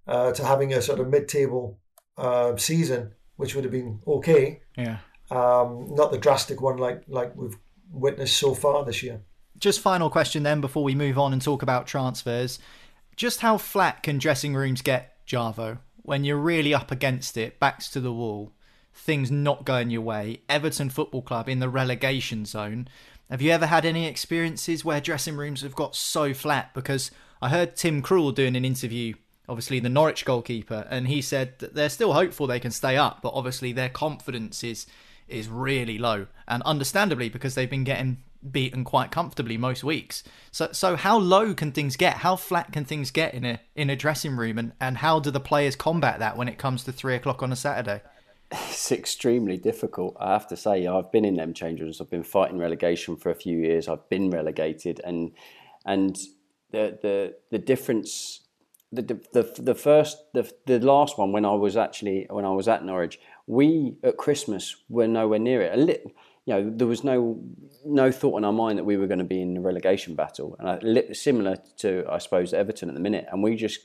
[0.07, 1.78] uh, to having a sort of mid table
[2.16, 4.62] uh, season, which would have been okay.
[4.76, 4.98] Yeah.
[5.30, 7.57] Um, not the drastic one like like we've
[7.90, 9.22] witnessed so far this year.
[9.59, 12.59] Just final question then before we move on and talk about transfers.
[13.16, 17.88] Just how flat can dressing rooms get, Jarvo, when you're really up against it, backs
[17.90, 18.53] to the wall?
[18.95, 22.88] things not going your way, Everton Football Club in the relegation zone.
[23.29, 26.73] Have you ever had any experiences where dressing rooms have got so flat?
[26.75, 27.11] Because
[27.43, 29.14] I heard Tim Krul doing an interview
[29.47, 33.21] obviously the Norwich goalkeeper, and he said that they're still hopeful they can stay up,
[33.23, 34.87] but obviously their confidence is
[35.29, 40.22] is really low, and understandably because they've been getting beaten quite comfortably most weeks.
[40.50, 42.18] So so how low can things get?
[42.18, 45.30] How flat can things get in a in a dressing room, and and how do
[45.30, 48.02] the players combat that when it comes to three o'clock on a Saturday?
[48.50, 50.16] It's extremely difficult.
[50.20, 52.00] I have to say, I've been in them change rooms.
[52.00, 53.88] I've been fighting relegation for a few years.
[53.88, 55.33] I've been relegated, and
[55.85, 56.16] and
[56.70, 58.44] the the the difference
[58.94, 59.02] the,
[59.33, 62.85] the the first the the last one when I was actually when I was at
[62.85, 65.74] Norwich, we at Christmas were nowhere near it.
[65.74, 66.12] A little,
[66.46, 67.40] you know, there was no
[67.87, 70.57] no thought in our mind that we were going to be in the relegation battle,
[70.59, 73.80] and I, similar to I suppose Everton at the minute, and we just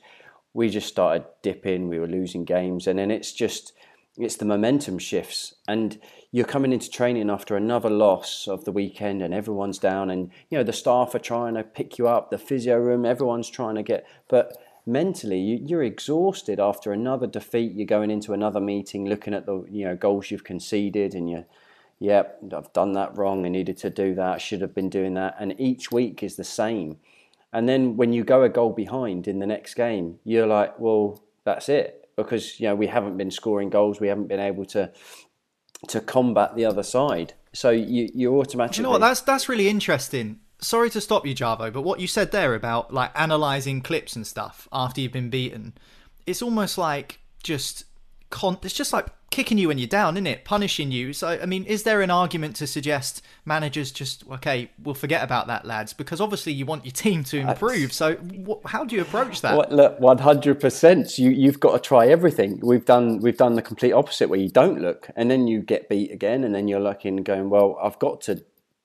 [0.53, 1.87] we just started dipping.
[1.87, 3.73] We were losing games, and then it's just
[4.17, 5.99] it's the momentum shifts, and
[6.31, 10.57] you're coming into training after another loss of the weekend, and everyone's down, and you
[10.57, 13.83] know the staff are trying to pick you up, the physio room, everyone's trying to
[13.83, 17.73] get, but mentally you, are exhausted after another defeat.
[17.73, 21.45] You're going into another meeting, looking at the you know goals you've conceded, and you,
[21.99, 23.45] yep, I've done that wrong.
[23.45, 24.35] I needed to do that.
[24.35, 25.35] I should have been doing that.
[25.39, 26.97] And each week is the same.
[27.51, 31.23] And then when you go a goal behind in the next game, you're like, well,
[31.45, 33.99] that's it, because you know we haven't been scoring goals.
[33.99, 34.91] We haven't been able to
[35.87, 37.33] to combat the other side.
[37.53, 38.81] So you you automatically.
[38.81, 39.01] You know what?
[39.01, 42.93] That's that's really interesting sorry to stop you, Javo, but what you said there about
[42.93, 45.73] like analyzing clips and stuff after you've been beaten,
[46.25, 47.85] it's almost like just
[48.29, 50.43] con- it's just like kicking you when you're down, isn't it?
[50.43, 51.13] Punishing you.
[51.13, 55.47] So, I mean, is there an argument to suggest managers just okay, we'll forget about
[55.47, 57.93] that, lads, because obviously you want your team to improve.
[57.93, 59.55] So, wh- how do you approach that?
[59.55, 61.19] Well, look, one hundred percent.
[61.19, 62.59] You you've got to try everything.
[62.63, 65.89] We've done we've done the complete opposite, where you don't look, and then you get
[65.89, 68.43] beat again, and then you're looking, going, well, I've got to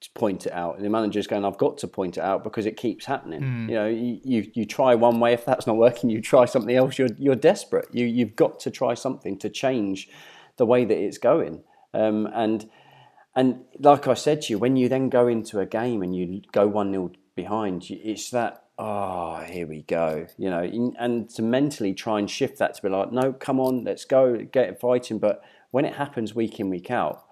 [0.08, 0.76] point it out.
[0.76, 3.40] And the manager's going, I've got to point it out because it keeps happening.
[3.40, 3.68] Mm.
[3.68, 6.74] You know, you, you, you try one way, if that's not working, you try something
[6.74, 7.86] else, you're, you're desperate.
[7.92, 10.08] You, you've got to try something to change
[10.56, 11.62] the way that it's going.
[11.92, 12.68] Um, and,
[13.34, 16.42] and like I said to you, when you then go into a game and you
[16.52, 20.26] go 1 0 behind, it's that, oh, here we go.
[20.36, 23.84] You know, and to mentally try and shift that to be like, no, come on,
[23.84, 25.18] let's go, get fighting.
[25.18, 27.23] But when it happens week in, week out,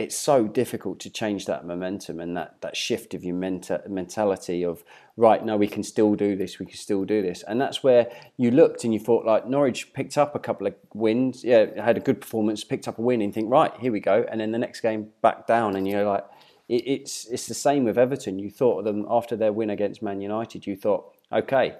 [0.00, 4.64] it's so difficult to change that momentum and that, that shift of your menta- mentality
[4.64, 4.82] of
[5.18, 7.44] right now we can still do this we can still do this.
[7.46, 10.74] And that's where you looked and you thought like Norwich picked up a couple of
[10.94, 14.00] wins yeah had a good performance picked up a win and think right here we
[14.00, 14.24] go.
[14.30, 16.24] And then the next game back down and you're like
[16.68, 18.38] it, it's it's the same with Everton.
[18.38, 21.76] You thought of them after their win against Man United you thought okay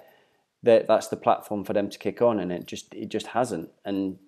[0.61, 3.71] that that's the platform for them to kick on and it just it just hasn't.
[3.83, 4.19] And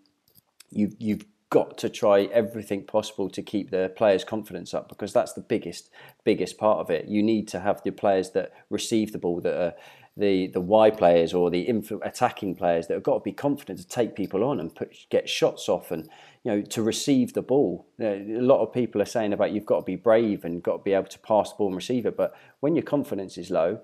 [0.71, 5.33] you you've got to try everything possible to keep the players' confidence up because that's
[5.33, 5.91] the biggest
[6.23, 7.07] biggest part of it.
[7.07, 9.73] You need to have the players that receive the ball that are
[10.17, 11.67] the the Y players or the
[12.01, 15.29] attacking players that have got to be confident to take people on and put, get
[15.29, 16.09] shots off and
[16.43, 17.85] you know to receive the ball.
[17.99, 20.83] a lot of people are saying about you've got to be brave and got to
[20.83, 23.79] be able to pass the ball and receive it, but when your confidence is low,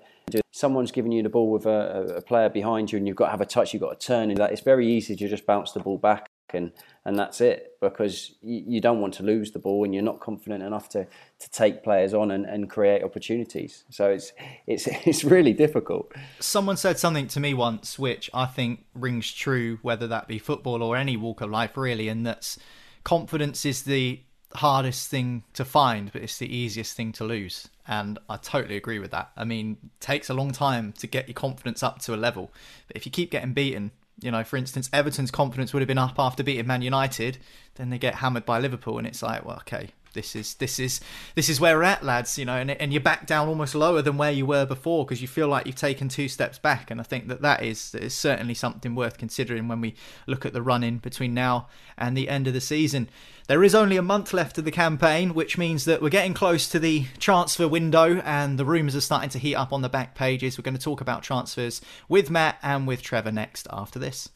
[0.50, 3.30] someone's giving you the ball with a, a player behind you and you've got to
[3.30, 5.72] have a touch, you've got to turn, and that it's very easy to just bounce
[5.72, 6.72] the ball back and
[7.04, 10.20] and that's it because you, you, don't want to lose the ball and you're not
[10.20, 11.06] confident enough to
[11.38, 13.84] to take players on and, and create opportunities.
[13.90, 14.32] So it's
[14.66, 16.12] it's it's really difficult.
[16.40, 20.82] Someone said something to me once which i think rings true whether that be football
[20.82, 22.58] or any walk of life really and that's
[23.04, 24.20] confidence is the
[24.54, 27.68] hardest thing to find but it's the easiest thing to lose.
[27.86, 29.30] And i totally agree with that.
[29.36, 32.50] I mean takes a long time to get your confidence up to a level
[32.86, 35.98] but if you keep getting beaten you know, for instance, Everton's confidence would have been
[35.98, 37.38] up after beating Man United.
[37.76, 41.00] Then they get hammered by Liverpool, and it's like, well, okay, this is this is
[41.34, 42.38] this is where we're at, lads.
[42.38, 45.22] You know, and and you're back down almost lower than where you were before because
[45.22, 46.90] you feel like you've taken two steps back.
[46.90, 49.94] And I think that that is is certainly something worth considering when we
[50.26, 53.08] look at the run in between now and the end of the season.
[53.50, 56.68] There is only a month left of the campaign, which means that we're getting close
[56.68, 60.14] to the transfer window, and the rumours are starting to heat up on the back
[60.14, 60.56] pages.
[60.56, 64.28] We're going to talk about transfers with Matt and with Trevor next after this.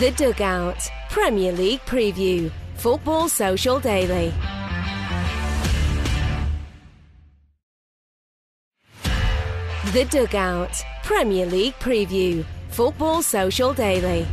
[0.00, 2.52] The Dugout Premier League Preview.
[2.78, 4.32] Football Social Daily.
[9.92, 10.70] The Dugout
[11.02, 12.44] Premier League Preview.
[12.68, 14.24] Football Social Daily.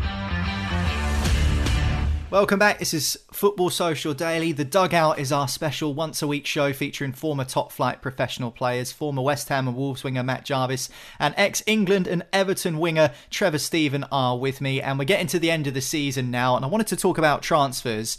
[2.31, 2.79] Welcome back.
[2.79, 4.51] This is Football Social Daily.
[4.51, 8.91] The Dugout is our special once a week show featuring former top flight professional players,
[8.91, 13.59] former West Ham and Wolves winger Matt Jarvis, and ex England and Everton winger Trevor
[13.59, 14.81] Steven are with me.
[14.81, 17.19] And we're getting to the end of the season now, and I wanted to talk
[17.19, 18.17] about transfers.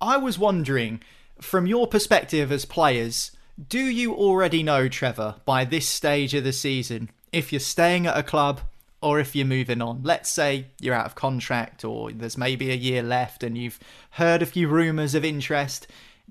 [0.00, 1.00] I was wondering,
[1.40, 3.30] from your perspective as players,
[3.68, 8.18] do you already know, Trevor, by this stage of the season, if you're staying at
[8.18, 8.62] a club
[9.04, 10.00] or if you're moving on.
[10.02, 13.78] Let's say you're out of contract or there's maybe a year left and you've
[14.12, 15.86] heard a few rumours of interest.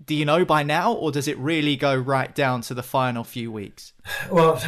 [0.05, 3.23] Do you know by now, or does it really go right down to the final
[3.23, 3.93] few weeks?
[4.31, 4.59] Well,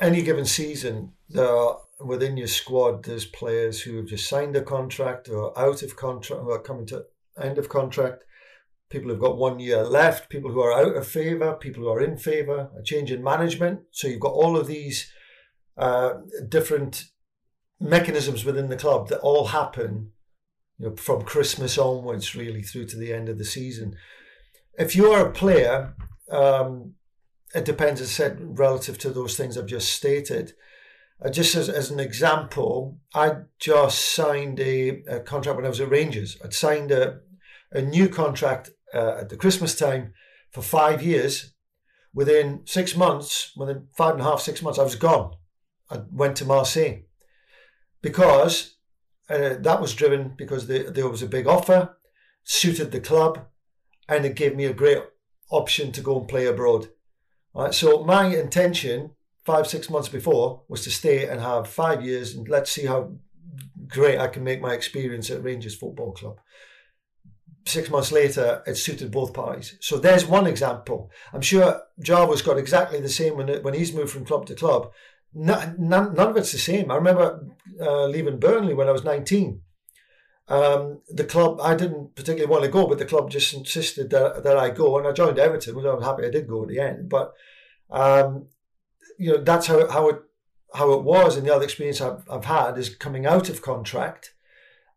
[0.00, 4.62] any given season, there are within your squad, there's players who have just signed a
[4.62, 7.04] contract or out of contract, coming to
[7.40, 8.22] end of contract.
[8.90, 12.00] People who've got one year left, people who are out of favour, people who are
[12.00, 13.80] in favour, a change in management.
[13.90, 15.10] So you've got all of these
[15.76, 16.14] uh,
[16.48, 17.06] different
[17.80, 20.10] mechanisms within the club that all happen
[20.78, 23.96] you know, from Christmas onwards, really through to the end of the season.
[24.78, 25.94] If you're a player,
[26.30, 26.94] um,
[27.54, 30.54] it depends, as I said, relative to those things I've just stated.
[31.24, 35.80] Uh, just as, as an example, I just signed a, a, contract when I was
[35.80, 36.36] at Rangers.
[36.44, 37.20] I'd signed a,
[37.70, 40.12] a new contract uh, at the Christmas time
[40.50, 41.52] for five years.
[42.12, 45.32] Within six months, within five and a half, six months, I was gone.
[45.90, 47.02] I went to Marseille
[48.04, 48.76] because
[49.30, 51.96] uh, that was driven because the, there was a big offer,
[52.44, 53.46] suited the club,
[54.06, 55.02] and it gave me a great
[55.50, 56.88] option to go and play abroad.
[57.54, 59.12] Right, so my intention
[59.46, 63.12] five six months before was to stay and have five years and let's see how
[63.86, 66.36] great I can make my experience at Rangers Football Club.
[67.66, 69.78] Six months later, it suited both parties.
[69.80, 71.10] So there's one example.
[71.32, 74.90] I'm sure Jarvo's got exactly the same when, when he's moved from club to club
[75.34, 76.90] none, none of it's the same.
[76.90, 77.46] I remember
[77.80, 79.60] uh, leaving Burnley when I was 19.
[80.46, 84.44] Um, the club, I didn't particularly want to go, but the club just insisted that,
[84.44, 86.80] that I go, and I joined Everton, which I'm happy I did go at the
[86.80, 87.08] end.
[87.08, 87.32] But
[87.90, 88.48] um,
[89.18, 90.22] you know, that's how how it
[90.74, 94.34] how it was, and the other experience I've, I've had is coming out of contract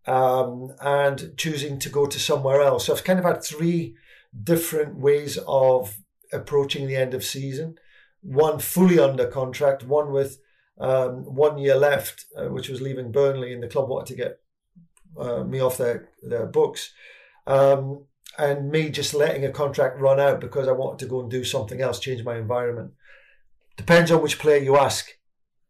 [0.06, 2.86] um, and choosing to go to somewhere else.
[2.86, 3.96] So I've kind of had three
[4.44, 5.98] different ways of
[6.34, 7.76] approaching the end of season
[8.28, 10.40] one fully under contract, one with
[10.80, 14.40] um, one year left, uh, which was leaving Burnley, and the club wanted to get
[15.18, 16.94] uh, me off their their books,
[17.48, 18.06] um,
[18.38, 21.44] and me just letting a contract run out because I wanted to go and do
[21.44, 22.92] something else, change my environment.
[23.78, 25.10] Depends on which player you ask.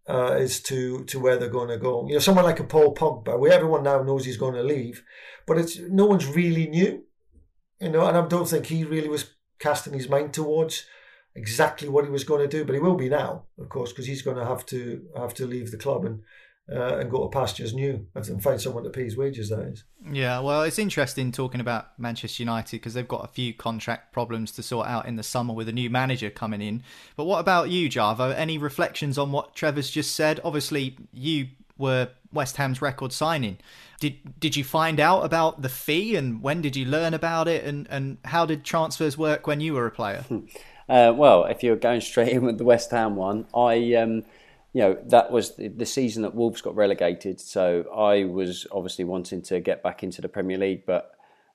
[0.10, 2.08] Uh, as to to where they're going to go.
[2.08, 5.04] You know, someone like a Paul Pogba, where everyone now knows he's going to leave,
[5.46, 7.04] but it's no one's really new.
[7.82, 10.86] You know, and I don't think he really was casting his mind towards
[11.38, 14.08] exactly what he was going to do, but he will be now, of course, because
[14.08, 16.22] he's going to have to have to leave the club and
[16.70, 19.50] uh, and go to pastures new and find someone to pay his wages.
[19.50, 19.86] That is.
[20.12, 24.52] Yeah, well, it's interesting talking about Manchester United because they've got a few contract problems
[24.54, 26.84] to sort out in the summer with a new manager coming in.
[27.16, 28.36] But what about you, Jarvo?
[28.36, 30.42] Any reflections on what Trevor's just said?
[30.44, 31.48] Obviously, you
[31.78, 33.60] were West Ham's record signing.
[34.00, 37.64] Did did you find out about the fee and when did you learn about it
[37.64, 40.26] and, and how did transfers work when you were a player?
[40.90, 44.24] Uh, well, if you're going straight in with the West Ham one, I, um,
[44.74, 47.40] you know, that was the, season that Wolves got relegated.
[47.42, 51.12] So I was obviously wanting to get back into the Premier League, but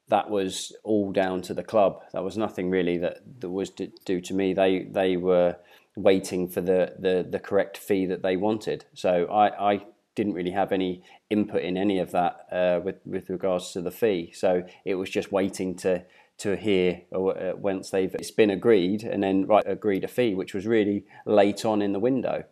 [0.09, 2.03] that was all down to the club.
[2.12, 4.53] That was nothing really that, that was due to me.
[4.53, 5.57] They they were
[5.97, 8.85] waiting for the, the, the correct fee that they wanted.
[8.95, 13.31] So I, I didn't really have any input in any of that uh, with with
[13.31, 14.33] regards to the fee.
[14.35, 16.05] So it was just waiting to
[16.42, 20.55] to hear uh, once they've it's been agreed and then right agreed a fee, which
[20.55, 22.44] was really late on in the window.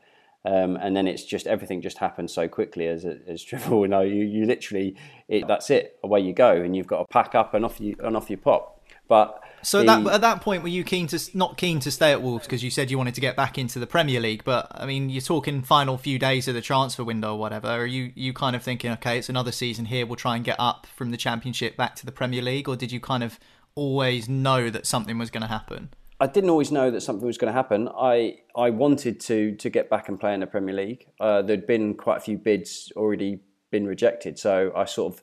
[0.44, 4.00] Um, and then it's just everything just happens so quickly as as Trevor will know.
[4.00, 4.96] You you literally
[5.28, 7.96] it, that's it away you go and you've got to pack up and off you
[8.00, 8.80] and off you pop.
[9.08, 12.12] But so the, that, at that point, were you keen to not keen to stay
[12.12, 14.44] at Wolves because you said you wanted to get back into the Premier League?
[14.44, 17.66] But I mean, you're talking final few days of the transfer window or whatever.
[17.66, 20.56] Are you you kind of thinking, okay, it's another season here, we'll try and get
[20.60, 23.38] up from the Championship back to the Premier League, or did you kind of
[23.80, 25.88] always know that something was going to happen?
[26.20, 27.88] I didn't always know that something was going to happen.
[27.96, 31.06] I I wanted to to get back and play in the Premier League.
[31.18, 33.40] Uh, there'd been quite a few bids already
[33.70, 35.22] been rejected, so I sort of,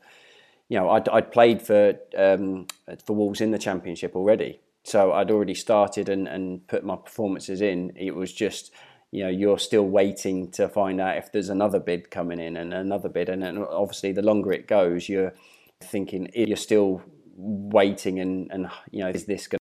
[0.70, 1.84] you know, I'd, I'd played for
[2.17, 2.65] um,
[3.06, 7.62] for Wolves in the Championship already, so I'd already started and and put my performances
[7.62, 7.93] in.
[7.96, 8.72] It was just.
[9.10, 12.74] You know, you're still waiting to find out if there's another bid coming in and
[12.74, 15.34] another bid, and then obviously the longer it goes, you're
[15.80, 17.02] thinking you're still
[17.38, 19.60] waiting and and you know is this going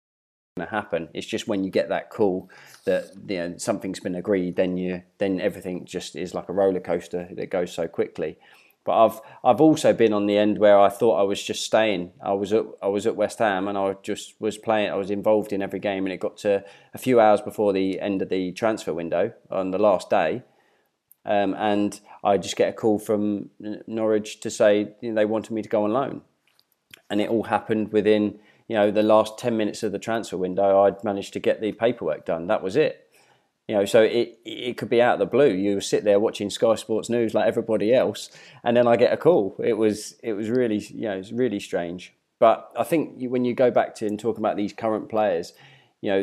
[0.58, 1.08] to happen?
[1.12, 2.50] It's just when you get that call
[2.84, 6.80] that you know something's been agreed, then you then everything just is like a roller
[6.80, 8.38] coaster that goes so quickly.
[8.84, 12.12] But I've I've also been on the end where I thought I was just staying.
[12.22, 14.90] I was at I was at West Ham and I just was playing.
[14.90, 18.00] I was involved in every game, and it got to a few hours before the
[18.00, 20.42] end of the transfer window on the last day,
[21.26, 23.50] um, and I just get a call from
[23.86, 26.22] Norwich to say you know, they wanted me to go on loan
[27.10, 28.38] and it all happened within
[28.68, 31.72] you know the last 10 minutes of the transfer window i'd managed to get the
[31.72, 33.06] paperwork done that was it
[33.68, 35.52] You know, so it it could be out of the blue.
[35.52, 38.30] You sit there watching Sky Sports News like everybody else,
[38.62, 39.56] and then I get a call.
[39.58, 42.14] It was it was really you know it's really strange.
[42.38, 45.52] But I think when you go back to and talk about these current players,
[46.00, 46.20] you know,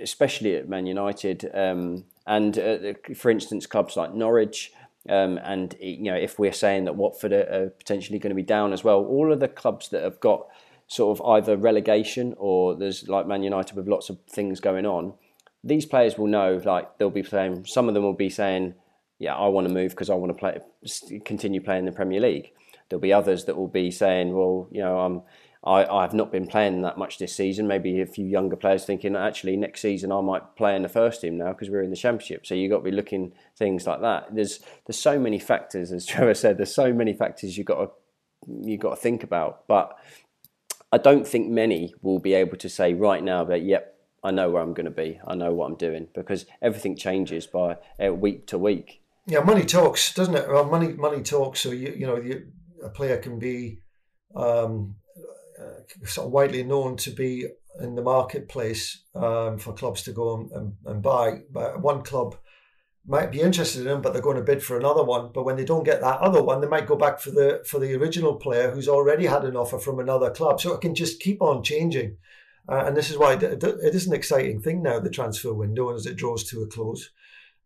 [0.00, 4.72] especially at Man United, um, and uh, for instance, clubs like Norwich,
[5.08, 8.72] um, and you know, if we're saying that Watford are potentially going to be down
[8.72, 10.46] as well, all of the clubs that have got
[10.88, 15.14] sort of either relegation or there's like Man United with lots of things going on
[15.66, 18.74] these players will know, like they'll be saying, some of them will be saying,
[19.18, 20.58] yeah, I want to move because I want to play,
[21.24, 22.52] continue playing the Premier League.
[22.88, 25.22] There'll be others that will be saying, well, you know, I'm,
[25.64, 27.66] I, I've not been playing that much this season.
[27.66, 31.20] Maybe a few younger players thinking, actually, next season I might play in the first
[31.20, 32.46] team now because we're in the Championship.
[32.46, 34.34] So you've got to be looking things like that.
[34.34, 36.58] There's there's so many factors, as Trevor said.
[36.58, 37.90] There's so many factors you've got to
[38.48, 39.66] you've got to think about.
[39.66, 39.96] But
[40.92, 44.50] I don't think many will be able to say right now that, yep, I know
[44.50, 45.20] where I'm going to be.
[45.26, 49.02] I know what I'm doing because everything changes by uh, week to week.
[49.26, 50.48] Yeah, money talks, doesn't it?
[50.48, 51.60] Well, money money talks.
[51.60, 52.46] So you you know you,
[52.82, 53.80] a player can be
[54.34, 54.96] um,
[56.04, 57.46] sort of widely known to be
[57.80, 61.40] in the marketplace um, for clubs to go and, and, and, buy.
[61.50, 62.36] But one club
[63.06, 65.30] might be interested in him, but they're going to bid for another one.
[65.32, 67.78] But when they don't get that other one, they might go back for the for
[67.78, 70.60] the original player who's already had an offer from another club.
[70.60, 72.16] So it can just keep on changing.
[72.68, 76.04] Uh, and this is why it is an exciting thing now, the transfer window, as
[76.04, 77.10] it draws to a close.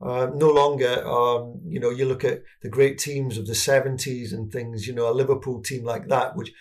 [0.02, 4.32] Um, no longer, um, you know, you look at the great teams of the 70s
[4.32, 6.52] and things, you know, a Liverpool team like that, which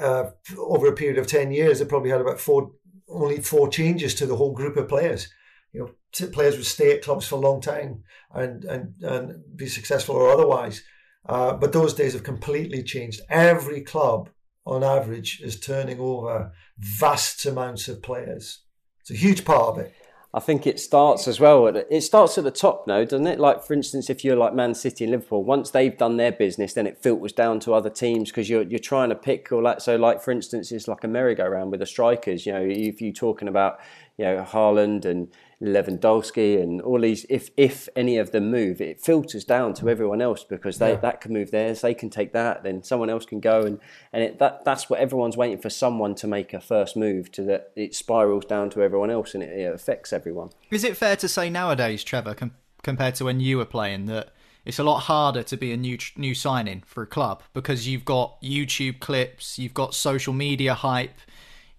[0.00, 2.72] uh, over a period of 10 years, they probably had about four,
[3.08, 5.28] only four changes to the whole group of players.
[5.72, 9.66] You know, players would stay at clubs for a long time and, and, and be
[9.66, 10.82] successful or otherwise.
[11.26, 13.20] Uh, but those days have completely changed.
[13.28, 14.30] Every club
[14.66, 18.60] on average is turning over vast amounts of players.
[19.00, 19.94] It's a huge part of it.
[20.34, 21.68] I think it starts as well.
[21.68, 23.38] It starts at the top now, doesn't it?
[23.38, 26.72] Like, for instance, if you're like Man City and Liverpool, once they've done their business,
[26.72, 29.80] then it filters down to other teams because you're you're trying to pick all that.
[29.80, 29.94] so.
[29.94, 32.46] Like for instance, it's like a merry-go-round with the strikers.
[32.46, 33.78] You know, if you're talking about
[34.18, 35.28] you know Haaland and
[35.64, 40.20] Lewandowski and all these, if if any of them move, it filters down to everyone
[40.20, 40.96] else because they yeah.
[40.96, 43.80] that can move theirs, they can take that, then someone else can go, and
[44.12, 47.42] and it, that that's what everyone's waiting for someone to make a first move to
[47.42, 50.50] that it spirals down to everyone else and it, it affects everyone.
[50.70, 54.32] Is it fair to say nowadays, Trevor, com- compared to when you were playing, that
[54.64, 58.04] it's a lot harder to be a new new signing for a club because you've
[58.04, 61.18] got YouTube clips, you've got social media hype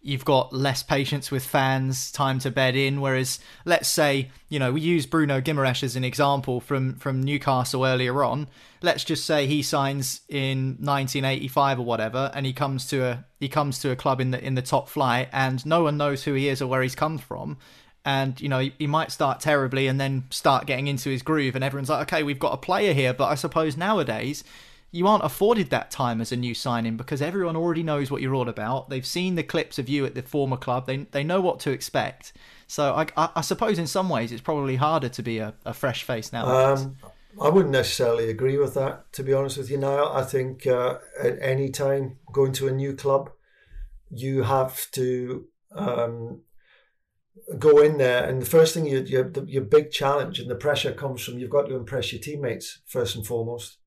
[0.06, 3.01] you've got less patience with fans, time to bed in.
[3.01, 7.84] Whereas, let's say, you know, we use Bruno Guimaraes as an example from from Newcastle
[7.84, 8.47] earlier on.
[8.84, 13.49] Let's just say he signs in 1985 or whatever, and he comes to a he
[13.49, 16.34] comes to a club in the in the top flight, and no one knows who
[16.34, 17.58] he is or where he's come from.
[18.06, 21.56] And you know he, he might start terribly and then start getting into his groove,
[21.56, 23.14] and everyone's like, okay, we've got a player here.
[23.14, 24.43] But I suppose nowadays
[24.96, 28.34] you aren't afforded that time as a new signing because everyone already knows what you're
[28.34, 28.89] all about.
[28.89, 30.88] They've seen the clips of you at the former club.
[30.88, 32.32] They they know what to expect.
[32.66, 35.74] So I, I, I suppose in some ways it's probably harder to be a, a
[35.74, 36.48] fresh face now.
[36.48, 36.96] Um,
[37.41, 39.12] I wouldn't necessarily agree with that.
[39.14, 42.72] To be honest with you, now I think uh, at any time going to a
[42.72, 43.32] new club,
[44.10, 46.39] you have to um,
[47.60, 50.56] go in there, and the first thing you, you the, your big challenge and the
[50.56, 53.78] pressure comes from you've got to impress your teammates first and foremost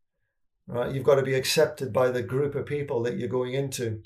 [0.68, 0.94] right?
[0.94, 4.02] You've got to be accepted by the group of people that you're going into,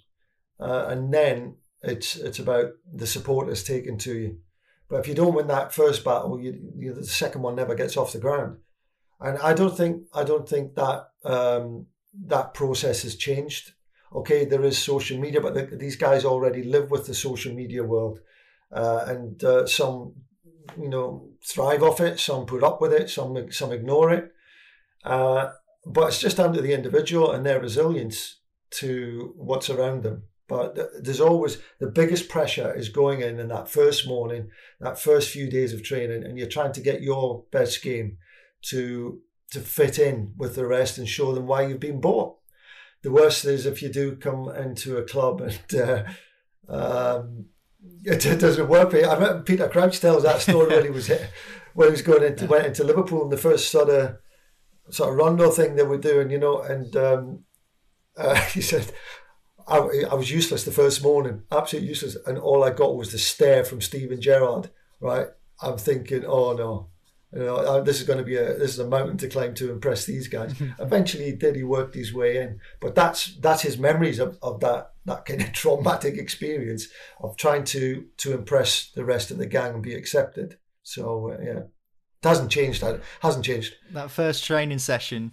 [0.58, 4.38] uh, and then it's it's about the support that's taken to you.
[4.88, 7.96] But if you don't win that first battle, you, you, the second one never gets
[7.96, 8.58] off the ground.
[9.20, 11.86] And I don't think I don't think that um,
[12.26, 13.72] that process has changed.
[14.14, 17.82] Okay, there is social media, but the, these guys already live with the social media
[17.82, 18.18] world,
[18.70, 20.14] uh, and uh, some
[20.78, 24.32] you know thrive off it, some put up with it, some some ignore it.
[25.04, 25.50] Uh,
[25.84, 30.24] but it's just down to the individual and their resilience to what's around them.
[30.48, 35.30] But there's always the biggest pressure is going in in that first morning, that first
[35.30, 38.18] few days of training, and you're trying to get your best game
[38.62, 39.20] to
[39.50, 42.36] to fit in with the rest and show them why you've been bought.
[43.02, 46.04] The worst is if you do come into a club and uh,
[46.68, 47.46] um,
[48.04, 48.94] it, it, doesn't work.
[48.94, 51.10] I remember Peter Crouch tells that story when he was
[51.74, 54.16] when he was going into went into Liverpool in the first sort of
[54.90, 57.44] sort of rondo thing they were doing, you know, and um,
[58.16, 58.92] uh, he said,
[59.66, 59.78] I,
[60.10, 63.64] I, was useless the first morning, absolutely useless, and all I got was the stare
[63.64, 64.70] from Steven Gerrard.
[65.00, 65.28] Right,
[65.60, 66.88] I'm thinking, oh no,
[67.32, 69.72] you know, this is going to be a this is a mountain to climb to
[69.72, 70.54] impress these guys.
[70.78, 71.56] Eventually, he did.
[71.56, 75.40] He worked his way in, but that's that's his memories of, of that that kind
[75.40, 76.88] of traumatic experience
[77.20, 80.58] of trying to to impress the rest of the gang and be accepted.
[80.82, 81.60] So uh, yeah.
[82.22, 82.82] It hasn't changed.
[82.82, 83.74] It hasn't changed.
[83.90, 85.32] That first training session,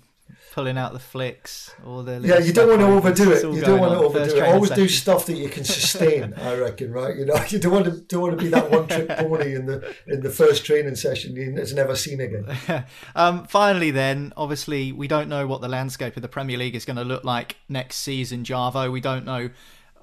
[0.51, 2.39] pulling out the flicks, all the yeah.
[2.39, 3.43] You don't want to overdo it.
[3.43, 4.43] You don't want to overdo it.
[4.43, 4.83] Always session.
[4.83, 6.33] do stuff that you can sustain.
[6.37, 7.15] I reckon, right?
[7.15, 9.67] You know, you don't want to don't want to be that one trick pony in
[9.67, 12.85] the in the first training session it's never seen again.
[13.15, 16.85] um, finally, then, obviously, we don't know what the landscape of the Premier League is
[16.85, 18.43] going to look like next season.
[18.43, 19.51] Jarvo, we don't know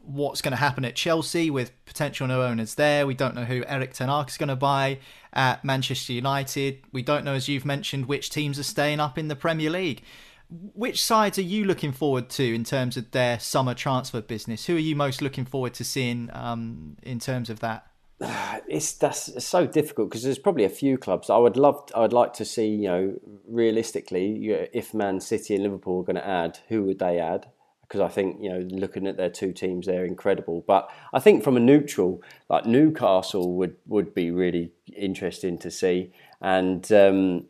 [0.06, 3.06] what's going to happen at Chelsea with potential new owners there.
[3.06, 4.98] We don't know who Erik Ten Hag is going to buy
[5.32, 6.82] at Manchester United.
[6.92, 10.02] We don't know, as you've mentioned, which teams are staying up in the Premier League.
[10.48, 14.66] Which sides are you looking forward to in terms of their summer transfer business?
[14.66, 17.86] Who are you most looking forward to seeing um, in terms of that?
[18.68, 21.88] It's that's so difficult because there's probably a few clubs I would love.
[21.94, 22.66] I would like to see.
[22.66, 23.14] You know,
[23.46, 27.46] realistically, if Man City and Liverpool are going to add, who would they add?
[27.88, 30.64] Because I think you know looking at their two teams, they're incredible.
[30.66, 36.12] But I think from a neutral, like Newcastle would would be really interesting to see,
[36.40, 37.44] and um,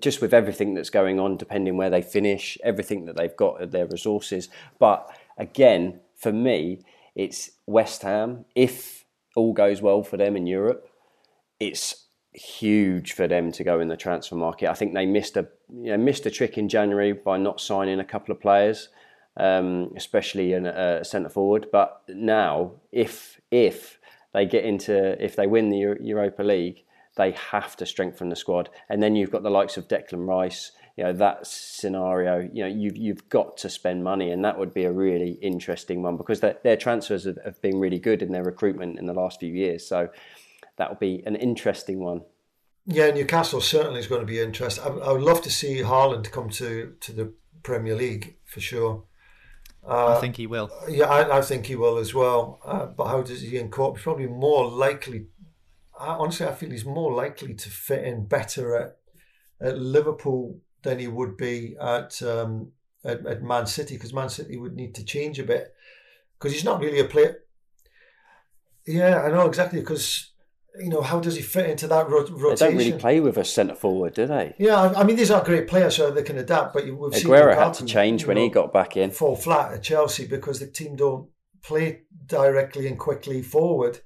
[0.00, 3.72] just with everything that's going on, depending where they finish, everything that they've got at
[3.72, 4.48] their resources.
[4.78, 6.84] But again, for me,
[7.14, 8.44] it's West Ham.
[8.54, 9.04] If
[9.36, 10.88] all goes well for them in Europe,
[11.60, 14.70] it's huge for them to go in the transfer market.
[14.70, 18.00] I think they missed a you know, missed a trick in January by not signing
[18.00, 18.88] a couple of players
[19.36, 21.68] um, especially in a centre forward.
[21.72, 23.98] But now, if if
[24.32, 26.84] they get into if they win the Europa League,
[27.16, 28.70] they have to strengthen the squad.
[28.88, 30.72] And then you've got the likes of Declan Rice.
[30.96, 32.40] You know that scenario.
[32.52, 36.02] You know you've you've got to spend money, and that would be a really interesting
[36.02, 39.14] one because their, their transfers have, have been really good in their recruitment in the
[39.14, 39.86] last few years.
[39.86, 40.10] So
[40.76, 42.22] that would be an interesting one.
[42.84, 44.84] Yeah, Newcastle certainly is going to be interesting.
[44.84, 49.04] I, I would love to see Haaland come to to the Premier League for sure.
[49.86, 50.70] Uh, I think he will.
[50.88, 52.60] Yeah, I, I think he will as well.
[52.64, 54.04] Uh, but how does he incorporate?
[54.04, 55.26] Probably more likely.
[55.98, 58.96] I, honestly, I feel he's more likely to fit in better at
[59.60, 62.72] at Liverpool than he would be at um,
[63.04, 65.74] at, at Man City because Man City would need to change a bit
[66.38, 67.42] because he's not really a player.
[68.86, 70.31] Yeah, I know exactly because
[70.80, 72.34] you know, how does he fit into that rotation?
[72.34, 74.54] They don't really play with a centre forward, do they?
[74.58, 76.72] Yeah, I mean, these are great players, so they can adapt.
[76.72, 79.10] But we've seen Aguero had to change when know, he got back in.
[79.10, 81.28] Fall flat at Chelsea because the team don't
[81.62, 84.00] play directly and quickly forward.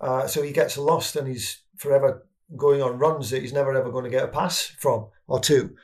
[0.00, 3.90] Uh, so he gets lost and he's forever going on runs that he's never ever
[3.90, 5.76] going to get a pass from or two.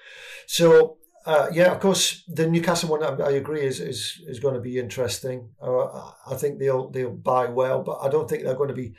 [0.47, 4.55] So uh, yeah, of course, the Newcastle one I, I agree is, is is going
[4.55, 5.51] to be interesting.
[5.61, 8.95] Uh, I think they'll they'll buy well, but I don't think they're going to be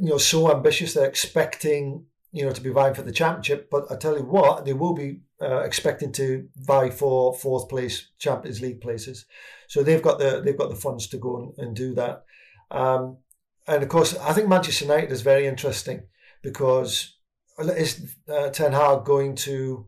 [0.00, 0.94] you know so ambitious.
[0.94, 4.64] They're expecting you know to be vying for the championship, but I tell you what,
[4.64, 9.26] they will be uh, expecting to vie for fourth place Champions League places.
[9.68, 12.24] So they've got the they've got the funds to go and, and do that.
[12.70, 13.18] Um,
[13.66, 16.02] and of course, I think Manchester United is very interesting
[16.42, 17.16] because
[17.58, 19.86] is uh, Ten Hag going to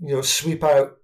[0.00, 0.96] you know sweep out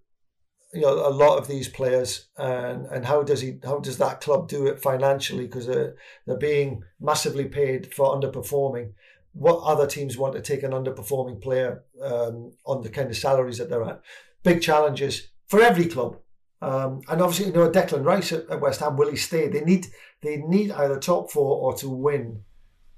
[0.73, 4.21] you know a lot of these players and and how does he how does that
[4.21, 5.47] club do it financially?
[5.47, 5.95] Because they're,
[6.27, 8.93] they're being massively paid for underperforming.
[9.35, 13.59] What other teams want to take an underperforming player um, on the kind of salaries
[13.59, 14.03] that they're at?
[14.43, 16.19] Big challenges for every club.
[16.61, 19.49] Um, and obviously you know Declan Rice at, at West Ham will he stay?
[19.49, 19.89] They need
[20.23, 22.45] they need either top four or to win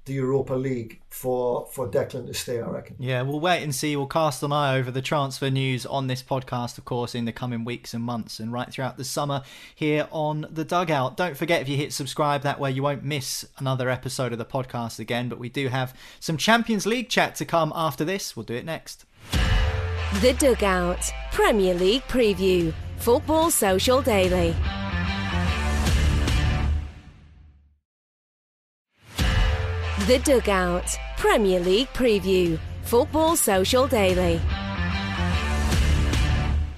[0.05, 2.61] the Europa League for for Declan to stay.
[2.61, 2.95] I reckon.
[2.99, 3.95] Yeah, we'll wait and see.
[3.95, 7.31] We'll cast an eye over the transfer news on this podcast, of course, in the
[7.31, 9.41] coming weeks and months, and right throughout the summer
[9.73, 11.17] here on the Dugout.
[11.17, 14.45] Don't forget if you hit subscribe, that way you won't miss another episode of the
[14.45, 15.29] podcast again.
[15.29, 18.35] But we do have some Champions League chat to come after this.
[18.35, 19.05] We'll do it next.
[20.21, 22.73] The Dugout Premier League preview.
[22.97, 24.55] Football Social Daily.
[29.99, 32.59] The Dugout Premier League Preview.
[32.83, 34.41] Football Social Daily.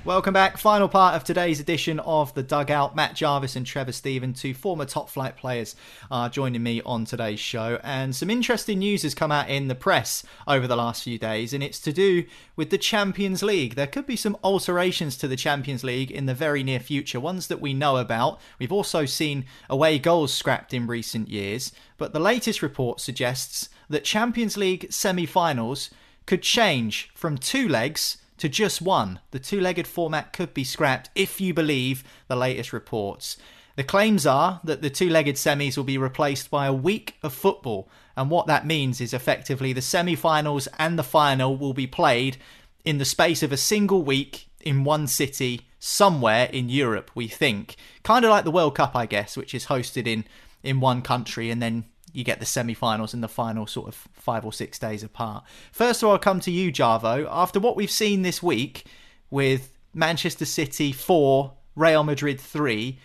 [0.08, 0.58] Welcome back.
[0.58, 2.95] Final part of today's edition of The Dugout.
[2.95, 5.76] Matt Jarvis and Trevor Steven, two former top flight players,
[6.10, 7.78] are joining me on today's show.
[7.84, 11.51] And some interesting news has come out in the press over the last few days,
[11.51, 12.24] and it's to do
[12.55, 13.76] with the Champions League.
[13.76, 17.47] There could be some alterations to the Champions League in the very near future, ones
[17.47, 18.39] that we know about.
[18.60, 24.05] We've also seen away goals scrapped in recent years, but the latest report suggests that
[24.05, 25.89] Champions League semi finals
[26.26, 29.19] could change from two legs to just one.
[29.31, 33.38] The two legged format could be scrapped if you believe the latest reports.
[33.75, 37.33] The claims are that the two legged semis will be replaced by a week of
[37.33, 41.85] football, and what that means is effectively the semi finals and the final will be
[41.85, 42.38] played
[42.83, 47.75] in the space of a single week in one city somewhere in Europe, we think.
[48.01, 50.25] Kind of like the World Cup, I guess, which is hosted in,
[50.63, 54.45] in one country and then you get the semi-finals and the final sort of five
[54.45, 55.43] or six days apart.
[55.72, 57.28] First of all, I'll come to you, Jarvo.
[57.30, 58.86] After what we've seen this week
[59.30, 62.99] with Manchester City four, Real Madrid three,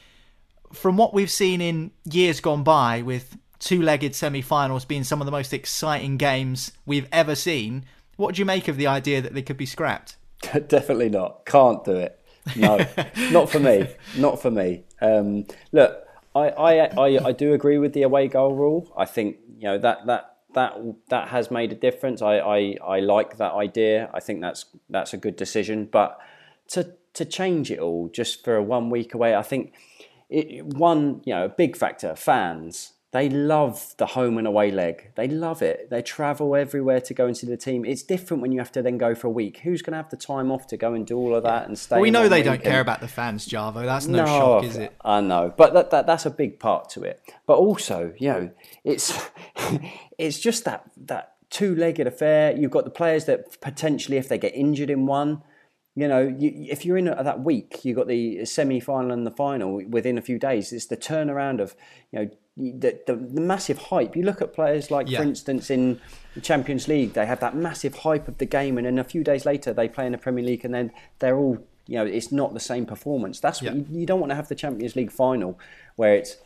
[0.72, 5.32] from what we've seen in years gone by with two-legged semi-finals being some of the
[5.32, 7.84] most exciting games we've ever seen,
[8.16, 10.16] what do you make of the idea that they could be scrapped?
[10.68, 11.44] Definitely not.
[11.46, 12.18] Can't do it.
[12.56, 12.84] No,
[13.30, 13.86] not for me.
[14.16, 14.82] Not for me.
[15.00, 16.01] Um, look,
[16.34, 18.92] I, I, I, I do agree with the away goal rule.
[18.96, 20.78] I think you know that that that
[21.08, 22.22] that has made a difference.
[22.22, 24.10] I, I, I like that idea.
[24.14, 25.88] I think that's that's a good decision.
[25.90, 26.18] But
[26.68, 29.74] to to change it all just for a one week away, I think
[30.30, 35.10] it, one you know a big factor fans they love the home and away leg.
[35.16, 35.90] They love it.
[35.90, 37.84] They travel everywhere to go and see the team.
[37.84, 39.58] It's different when you have to then go for a week.
[39.58, 41.78] Who's going to have the time off to go and do all of that and
[41.78, 41.96] stay?
[41.96, 43.84] Well, we know they don't care about the fans, Jarvo.
[43.84, 44.96] That's no, no shock, is it?
[45.04, 47.20] I know, but that, that that's a big part to it.
[47.46, 48.50] But also, you know,
[48.82, 49.12] it's
[50.18, 52.56] it's just that that two-legged affair.
[52.56, 55.42] You've got the players that potentially, if they get injured in one,
[55.94, 59.30] you know, you, if you're in a, that week, you've got the semi-final and the
[59.30, 60.72] final within a few days.
[60.72, 61.76] It's the turnaround of,
[62.10, 64.16] you know, the, the, the massive hype.
[64.16, 65.18] You look at players like, yeah.
[65.18, 66.00] for instance, in
[66.34, 69.22] the Champions League, they have that massive hype of the game, and then a few
[69.22, 72.32] days later they play in the Premier League, and then they're all, you know, it's
[72.32, 73.40] not the same performance.
[73.40, 73.82] That's what yeah.
[73.90, 75.58] you, you, don't want to have the Champions League final
[75.96, 76.36] where it's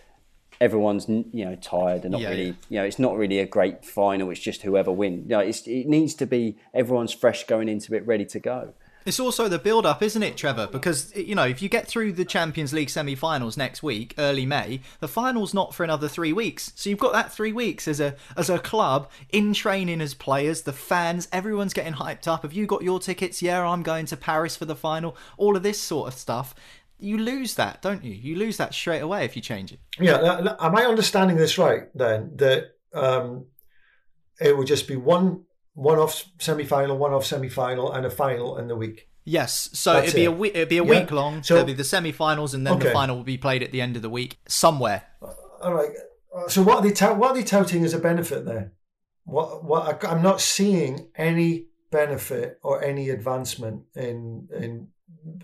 [0.59, 3.85] everyone's you know tired and not yeah, really you know it's not really a great
[3.85, 4.31] final.
[4.31, 5.25] It's just whoever wins.
[5.29, 8.75] You know, it needs to be everyone's fresh going into it, ready to go.
[9.07, 10.67] It's also the build up, isn't it, Trevor?
[10.67, 14.45] Because, you know, if you get through the Champions League semi finals next week, early
[14.45, 16.73] May, the final's not for another three weeks.
[16.75, 20.63] So you've got that three weeks as a as a club in training as players,
[20.63, 22.43] the fans, everyone's getting hyped up.
[22.43, 23.41] Have you got your tickets?
[23.41, 25.17] Yeah, I'm going to Paris for the final.
[25.37, 26.55] All of this sort of stuff.
[26.99, 28.13] You lose that, don't you?
[28.13, 29.79] You lose that straight away if you change it.
[30.01, 30.57] Yeah.
[30.59, 32.33] Am I understanding this right then?
[32.37, 33.47] That um,
[34.41, 35.45] it would just be one
[35.77, 39.09] one off semi final, one off semi final, and a final in the week.
[39.29, 40.29] Yes, so That's it'd be it.
[40.29, 40.53] a week.
[40.55, 41.01] It'd be a yeah.
[41.01, 41.43] week long.
[41.43, 42.89] So there'll be the semi-finals, and then okay.
[42.89, 45.03] the final will be played at the end of the week somewhere.
[45.20, 45.91] Uh, all right.
[46.35, 48.72] Uh, so what are they tout- what are they touting as a benefit there?
[49.24, 54.89] What what I'm not seeing any benefit or any advancement in in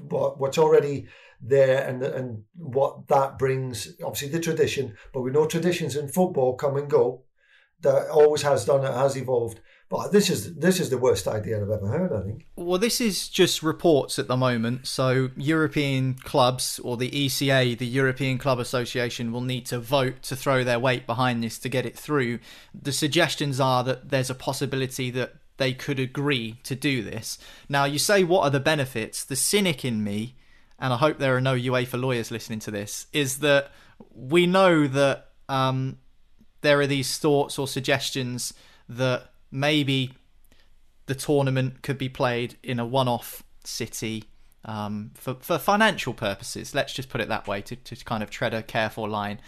[0.08, 1.08] what what's already
[1.40, 3.96] there and and what that brings.
[4.04, 7.24] Obviously, the tradition, but we know traditions in football come and go.
[7.80, 8.84] That always has done.
[8.84, 9.60] It has evolved.
[9.92, 12.14] But this is this is the worst idea I've ever heard.
[12.14, 12.46] I think.
[12.56, 14.86] Well, this is just reports at the moment.
[14.86, 20.34] So European clubs or the ECA, the European Club Association, will need to vote to
[20.34, 22.38] throw their weight behind this to get it through.
[22.72, 27.36] The suggestions are that there's a possibility that they could agree to do this.
[27.68, 29.22] Now, you say, what are the benefits?
[29.22, 30.36] The cynic in me,
[30.78, 33.70] and I hope there are no UEFA lawyers listening to this, is that
[34.14, 35.98] we know that um,
[36.62, 38.54] there are these thoughts or suggestions
[38.88, 40.14] that maybe
[41.06, 44.24] the tournament could be played in a one-off city
[44.64, 46.74] um, for for financial purposes.
[46.74, 49.40] Let's just put it that way to to kind of tread a careful line.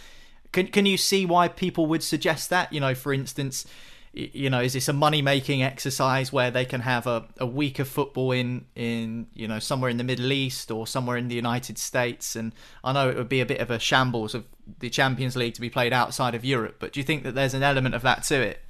[0.53, 2.73] Can can you see why people would suggest that?
[2.73, 3.67] You know, for instance,
[4.13, 7.79] you know, is this a money making exercise where they can have a, a week
[7.79, 11.35] of football in in you know somewhere in the Middle East or somewhere in the
[11.35, 12.35] United States?
[12.35, 12.53] And
[12.83, 14.45] I know it would be a bit of a shambles of
[14.81, 17.55] the Champions League to be played outside of Europe, but do you think that there's
[17.55, 18.64] an element of that to it?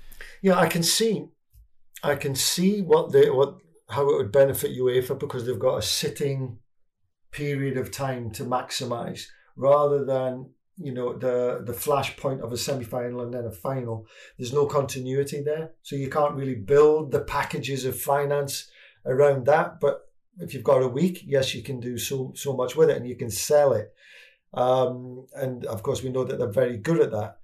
[0.44, 1.24] Yeah, I can see,
[2.02, 3.56] I can see what they what
[3.88, 6.58] how it would benefit UEFA because they've got a sitting
[7.30, 9.22] period of time to maximise
[9.56, 14.06] rather than you know the the flash point of a semi-final and then a final.
[14.36, 15.70] There's no continuity there.
[15.80, 18.70] So you can't really build the packages of finance
[19.06, 19.80] around that.
[19.80, 20.02] But
[20.40, 23.08] if you've got a week yes you can do so so much with it and
[23.08, 23.94] you can sell it.
[24.52, 27.38] Um, and of course we know that they're very good at that.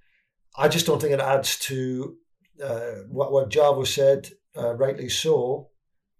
[0.55, 2.17] I just don't think it adds to
[2.63, 5.69] uh, what what Jarvo said, uh, rightly so,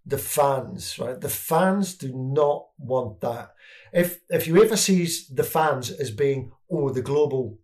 [0.06, 1.20] the fans, right?
[1.20, 3.54] The fans do not want that.
[3.94, 7.60] If if you ever sees the fans as being oh the global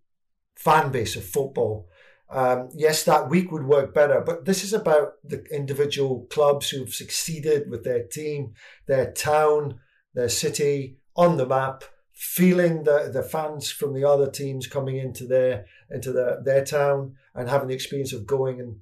[0.55, 1.87] fan base of football,
[2.29, 4.21] um, yes, that week would work better.
[4.25, 8.53] But this is about the individual clubs who've succeeded with their team,
[8.87, 9.79] their town,
[10.13, 15.25] their city on the map, feeling the the fans from the other teams coming into
[15.25, 18.75] their into their their town and having the experience of going and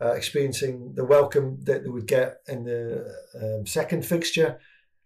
[0.00, 4.60] uh, experiencing the welcome that they would get in the um, second fixture.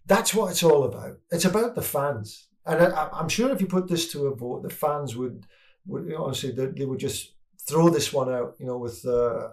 [0.07, 1.19] That's what it's all about.
[1.31, 4.63] It's about the fans, and I, am sure if you put this to a vote,
[4.63, 5.47] the fans would,
[5.87, 7.35] would honestly they, they would just
[7.69, 9.49] throw this one out, you know, with uh,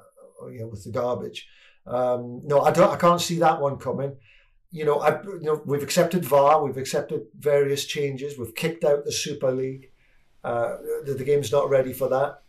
[0.51, 1.47] you know with the garbage.
[1.85, 2.91] Um, no, I don't.
[2.91, 4.15] I can't see that one coming.
[4.71, 9.05] You know, I you know we've accepted VAR, we've accepted various changes, we've kicked out
[9.05, 9.91] the Super League.
[10.43, 12.42] Uh, the, the game's not ready for that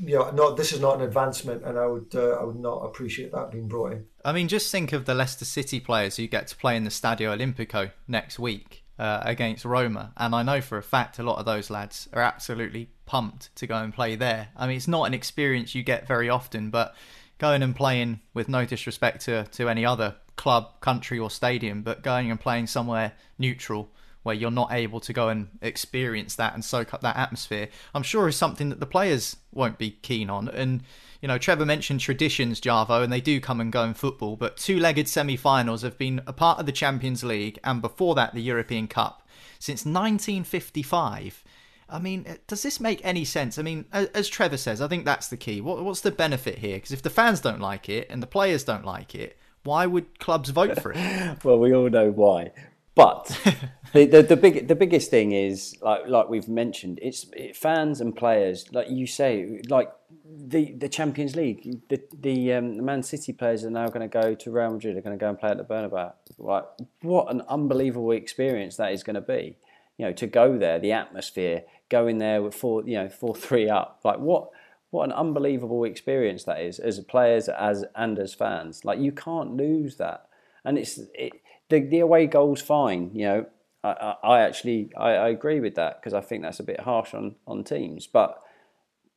[0.00, 2.84] you know, no, this is not an advancement, and I would uh, I would not
[2.84, 4.06] appreciate that being brought in.
[4.24, 6.90] I mean, just think of the Leicester City players who get to play in the
[6.90, 11.38] Stadio Olimpico next week uh, against Roma, and I know for a fact a lot
[11.38, 14.48] of those lads are absolutely pumped to go and play there.
[14.56, 16.94] I mean, it's not an experience you get very often, but
[17.38, 22.02] going and playing with no disrespect to to any other club, country, or stadium, but
[22.02, 23.90] going and playing somewhere neutral
[24.28, 28.04] where you're not able to go and experience that and soak up that atmosphere, I'm
[28.04, 30.48] sure is something that the players won't be keen on.
[30.48, 30.82] And,
[31.20, 34.58] you know, Trevor mentioned traditions, Jarvo, and they do come and go in football, but
[34.58, 38.34] two legged semi finals have been a part of the Champions League and before that,
[38.34, 39.22] the European Cup
[39.58, 41.42] since 1955.
[41.90, 43.58] I mean, eh, does this make any sense?
[43.58, 45.60] I mean, as Trevor says, I think that's the key.
[45.60, 46.76] what's the benefit here?
[46.76, 50.18] Because if the fans don't like it and the players don't like it, why would
[50.18, 51.38] clubs vote for it?
[51.44, 52.52] well, we all know why.
[52.98, 53.26] But
[53.92, 58.00] the, the, the big the biggest thing is like like we've mentioned, it's it, fans
[58.00, 58.72] and players.
[58.72, 59.92] Like you say, like
[60.28, 64.08] the the Champions League, the the, um, the Man City players are now going to
[64.08, 64.96] go to Real Madrid.
[64.96, 66.12] They're going to go and play at the Bernabeu.
[66.38, 66.64] Like
[67.02, 69.56] what an unbelievable experience that is going to be.
[69.96, 73.70] You know, to go there, the atmosphere, going there with four, you know, four three
[73.70, 74.00] up.
[74.02, 74.50] Like what
[74.90, 78.84] what an unbelievable experience that is as players as and as fans.
[78.84, 80.26] Like you can't lose that,
[80.64, 81.34] and it's it
[81.68, 83.10] the, the away goal's fine.
[83.14, 83.46] You know,
[83.84, 86.80] I, I, I actually I, I, agree with that because I think that's a bit
[86.80, 88.06] harsh on on teams.
[88.06, 88.42] But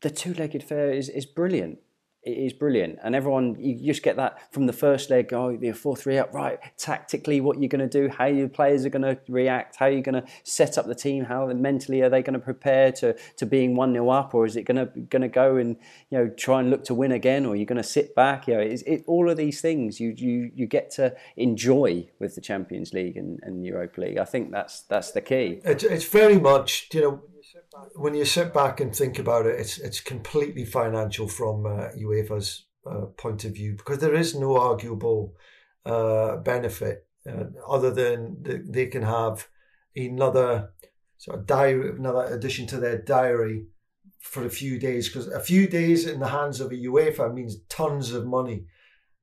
[0.01, 1.79] the two-legged fair is is brilliant
[2.23, 2.99] it is brilliant.
[3.03, 6.33] And everyone, you just get that from the first leg, oh, you're 4 3 up,
[6.33, 6.59] right?
[6.77, 10.03] Tactically, what you're going to do, how your players are going to react, how you're
[10.03, 13.45] going to set up the team, how mentally are they going to prepare to, to
[13.47, 15.77] being 1 0 up, or is it going to going to go and
[16.11, 18.47] you know try and look to win again, or you're going to sit back?
[18.47, 22.35] You know, it's, it, all of these things you, you, you get to enjoy with
[22.35, 24.17] the Champions League and, and Europa League.
[24.19, 25.61] I think that's that's the key.
[25.65, 27.21] It's, it's very much, you know,
[27.95, 32.65] when you sit back and think about it, it's it's completely financial from uh, UEFA's
[32.85, 35.35] uh, point of view because there is no arguable
[35.85, 39.47] uh, benefit uh, other than the, they can have
[39.95, 40.71] another
[41.17, 43.65] sort of diary, another addition to their diary
[44.19, 47.57] for a few days because a few days in the hands of a UEFA means
[47.69, 48.65] tons of money.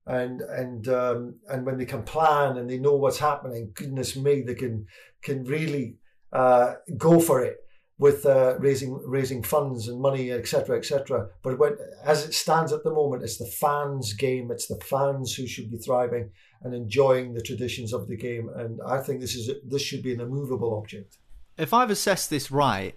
[0.06, 4.40] And and um, and when they can plan and they know what's happening, goodness me,
[4.40, 4.86] they can
[5.22, 5.96] can really
[6.32, 7.58] uh, go for it
[7.98, 11.28] with uh, raising raising funds and money, etc., etc.
[11.42, 14.50] But when, as it stands at the moment, it's the fans' game.
[14.50, 16.30] It's the fans who should be thriving
[16.62, 18.50] and enjoying the traditions of the game.
[18.54, 21.18] And I think this is this should be an immovable object.
[21.56, 22.94] If I've assessed this right,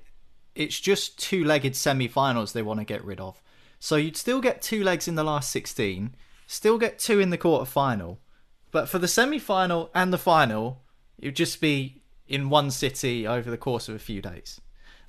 [0.53, 3.41] it's just two-legged semi-finals they want to get rid of.
[3.79, 7.39] So you'd still get two legs in the last sixteen, still get two in the
[7.39, 8.19] quarter final,
[8.69, 10.83] but for the semi-final and the final,
[11.17, 14.61] it'd just be in one city over the course of a few days.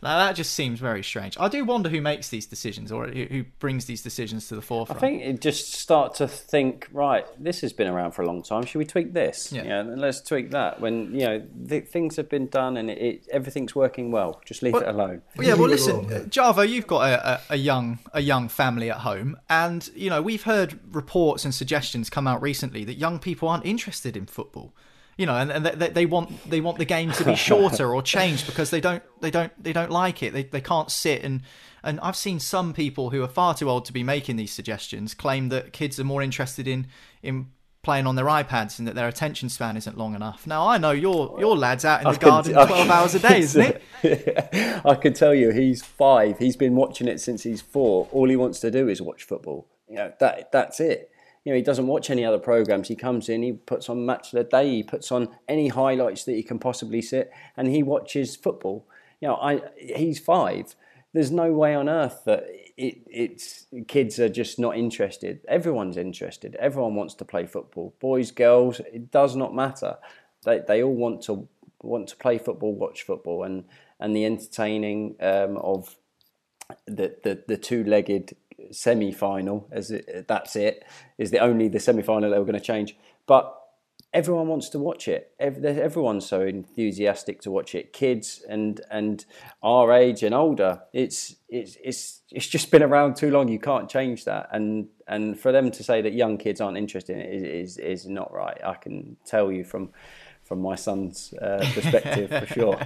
[0.03, 1.37] Now that just seems very strange.
[1.39, 4.99] I do wonder who makes these decisions or who brings these decisions to the forefront.
[4.99, 8.43] I think it just start to think, right, this has been around for a long
[8.43, 8.65] time.
[8.65, 9.53] Should we tweak this?
[9.53, 9.63] Yeah.
[9.63, 10.81] You know, let's tweak that.
[10.81, 14.61] When you know the, things have been done and it, it, everything's working well, just
[14.63, 15.23] leave well, it alone.
[15.37, 15.55] Well, yeah.
[15.55, 19.89] Well, listen, Jarvo, you've got a, a, a young a young family at home, and
[19.95, 24.17] you know we've heard reports and suggestions come out recently that young people aren't interested
[24.17, 24.75] in football
[25.17, 28.03] you know, and, and they, they want they want the game to be shorter or
[28.03, 30.33] changed because they don't they don't they don't like it.
[30.33, 31.43] They they can't sit and
[31.83, 35.15] and I've seen some people who are far too old to be making these suggestions
[35.15, 36.87] claim that kids are more interested in
[37.23, 37.49] in
[37.83, 40.47] playing on their iPads and that their attention span isn't long enough.
[40.47, 43.81] Now I know your your lad's out in the garden twelve hours a day, isn't
[44.01, 44.09] he?
[44.85, 46.39] I can tell you, he's five.
[46.39, 48.09] He's been watching it since he's four.
[48.13, 49.69] All he wants to do is watch football.
[49.89, 51.12] You know that that's it
[51.45, 52.89] you know, he doesn't watch any other programs.
[52.89, 56.25] He comes in, he puts on match of the day, he puts on any highlights
[56.25, 58.87] that he can possibly sit, and he watches football.
[59.21, 60.75] You know, I he's five.
[61.13, 62.45] There's no way on earth that
[62.77, 65.41] it, it's kids are just not interested.
[65.49, 66.55] Everyone's interested.
[66.57, 67.95] Everyone wants to play football.
[68.01, 69.99] Boys, girls, it does not matter.
[70.45, 71.49] They they all want to
[71.83, 73.65] want to play football, watch football, and
[73.99, 75.97] and the entertaining um, of
[76.87, 78.37] the the, the two legged
[78.73, 80.85] semi-final as it, that's it
[81.19, 82.97] is the only the semi-final they were going to change.
[83.27, 83.57] But
[84.13, 85.33] everyone wants to watch it.
[85.39, 87.93] Everyone's so enthusiastic to watch it.
[87.93, 89.25] Kids and and
[89.63, 93.49] our age and older it's it's it's it's just been around too long.
[93.49, 94.49] You can't change that.
[94.53, 97.79] And and for them to say that young kids aren't interested in it is is,
[97.79, 98.61] is not right.
[98.65, 99.91] I can tell you from
[100.53, 102.79] from my son's uh, perspective for sure.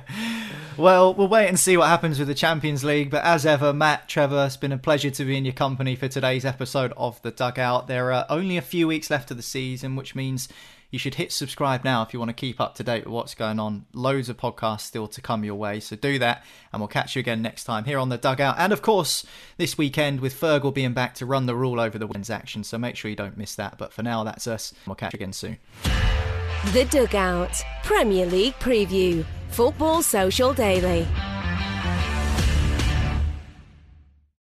[0.77, 3.11] Well, we'll wait and see what happens with the Champions League.
[3.11, 6.07] But as ever, Matt, Trevor, it's been a pleasure to be in your company for
[6.07, 7.89] today's episode of The Dugout.
[7.89, 10.49] There are only a few weeks left of the season, which means
[10.93, 13.35] you should hit subscribe now if you want to keep up to date with what's
[13.35, 13.87] going on.
[13.93, 17.21] Loads of podcasts still to come your way, so do that, and we'll catch you
[17.21, 18.55] again next time here on the dugout.
[18.59, 22.07] And of course, this weekend with Fergal being back to run the rule over the
[22.07, 23.77] women's action, so make sure you don't miss that.
[23.77, 24.73] But for now, that's us.
[24.87, 25.59] We'll catch you again soon.
[26.73, 31.07] The Dugout Premier League Preview, Football Social Daily.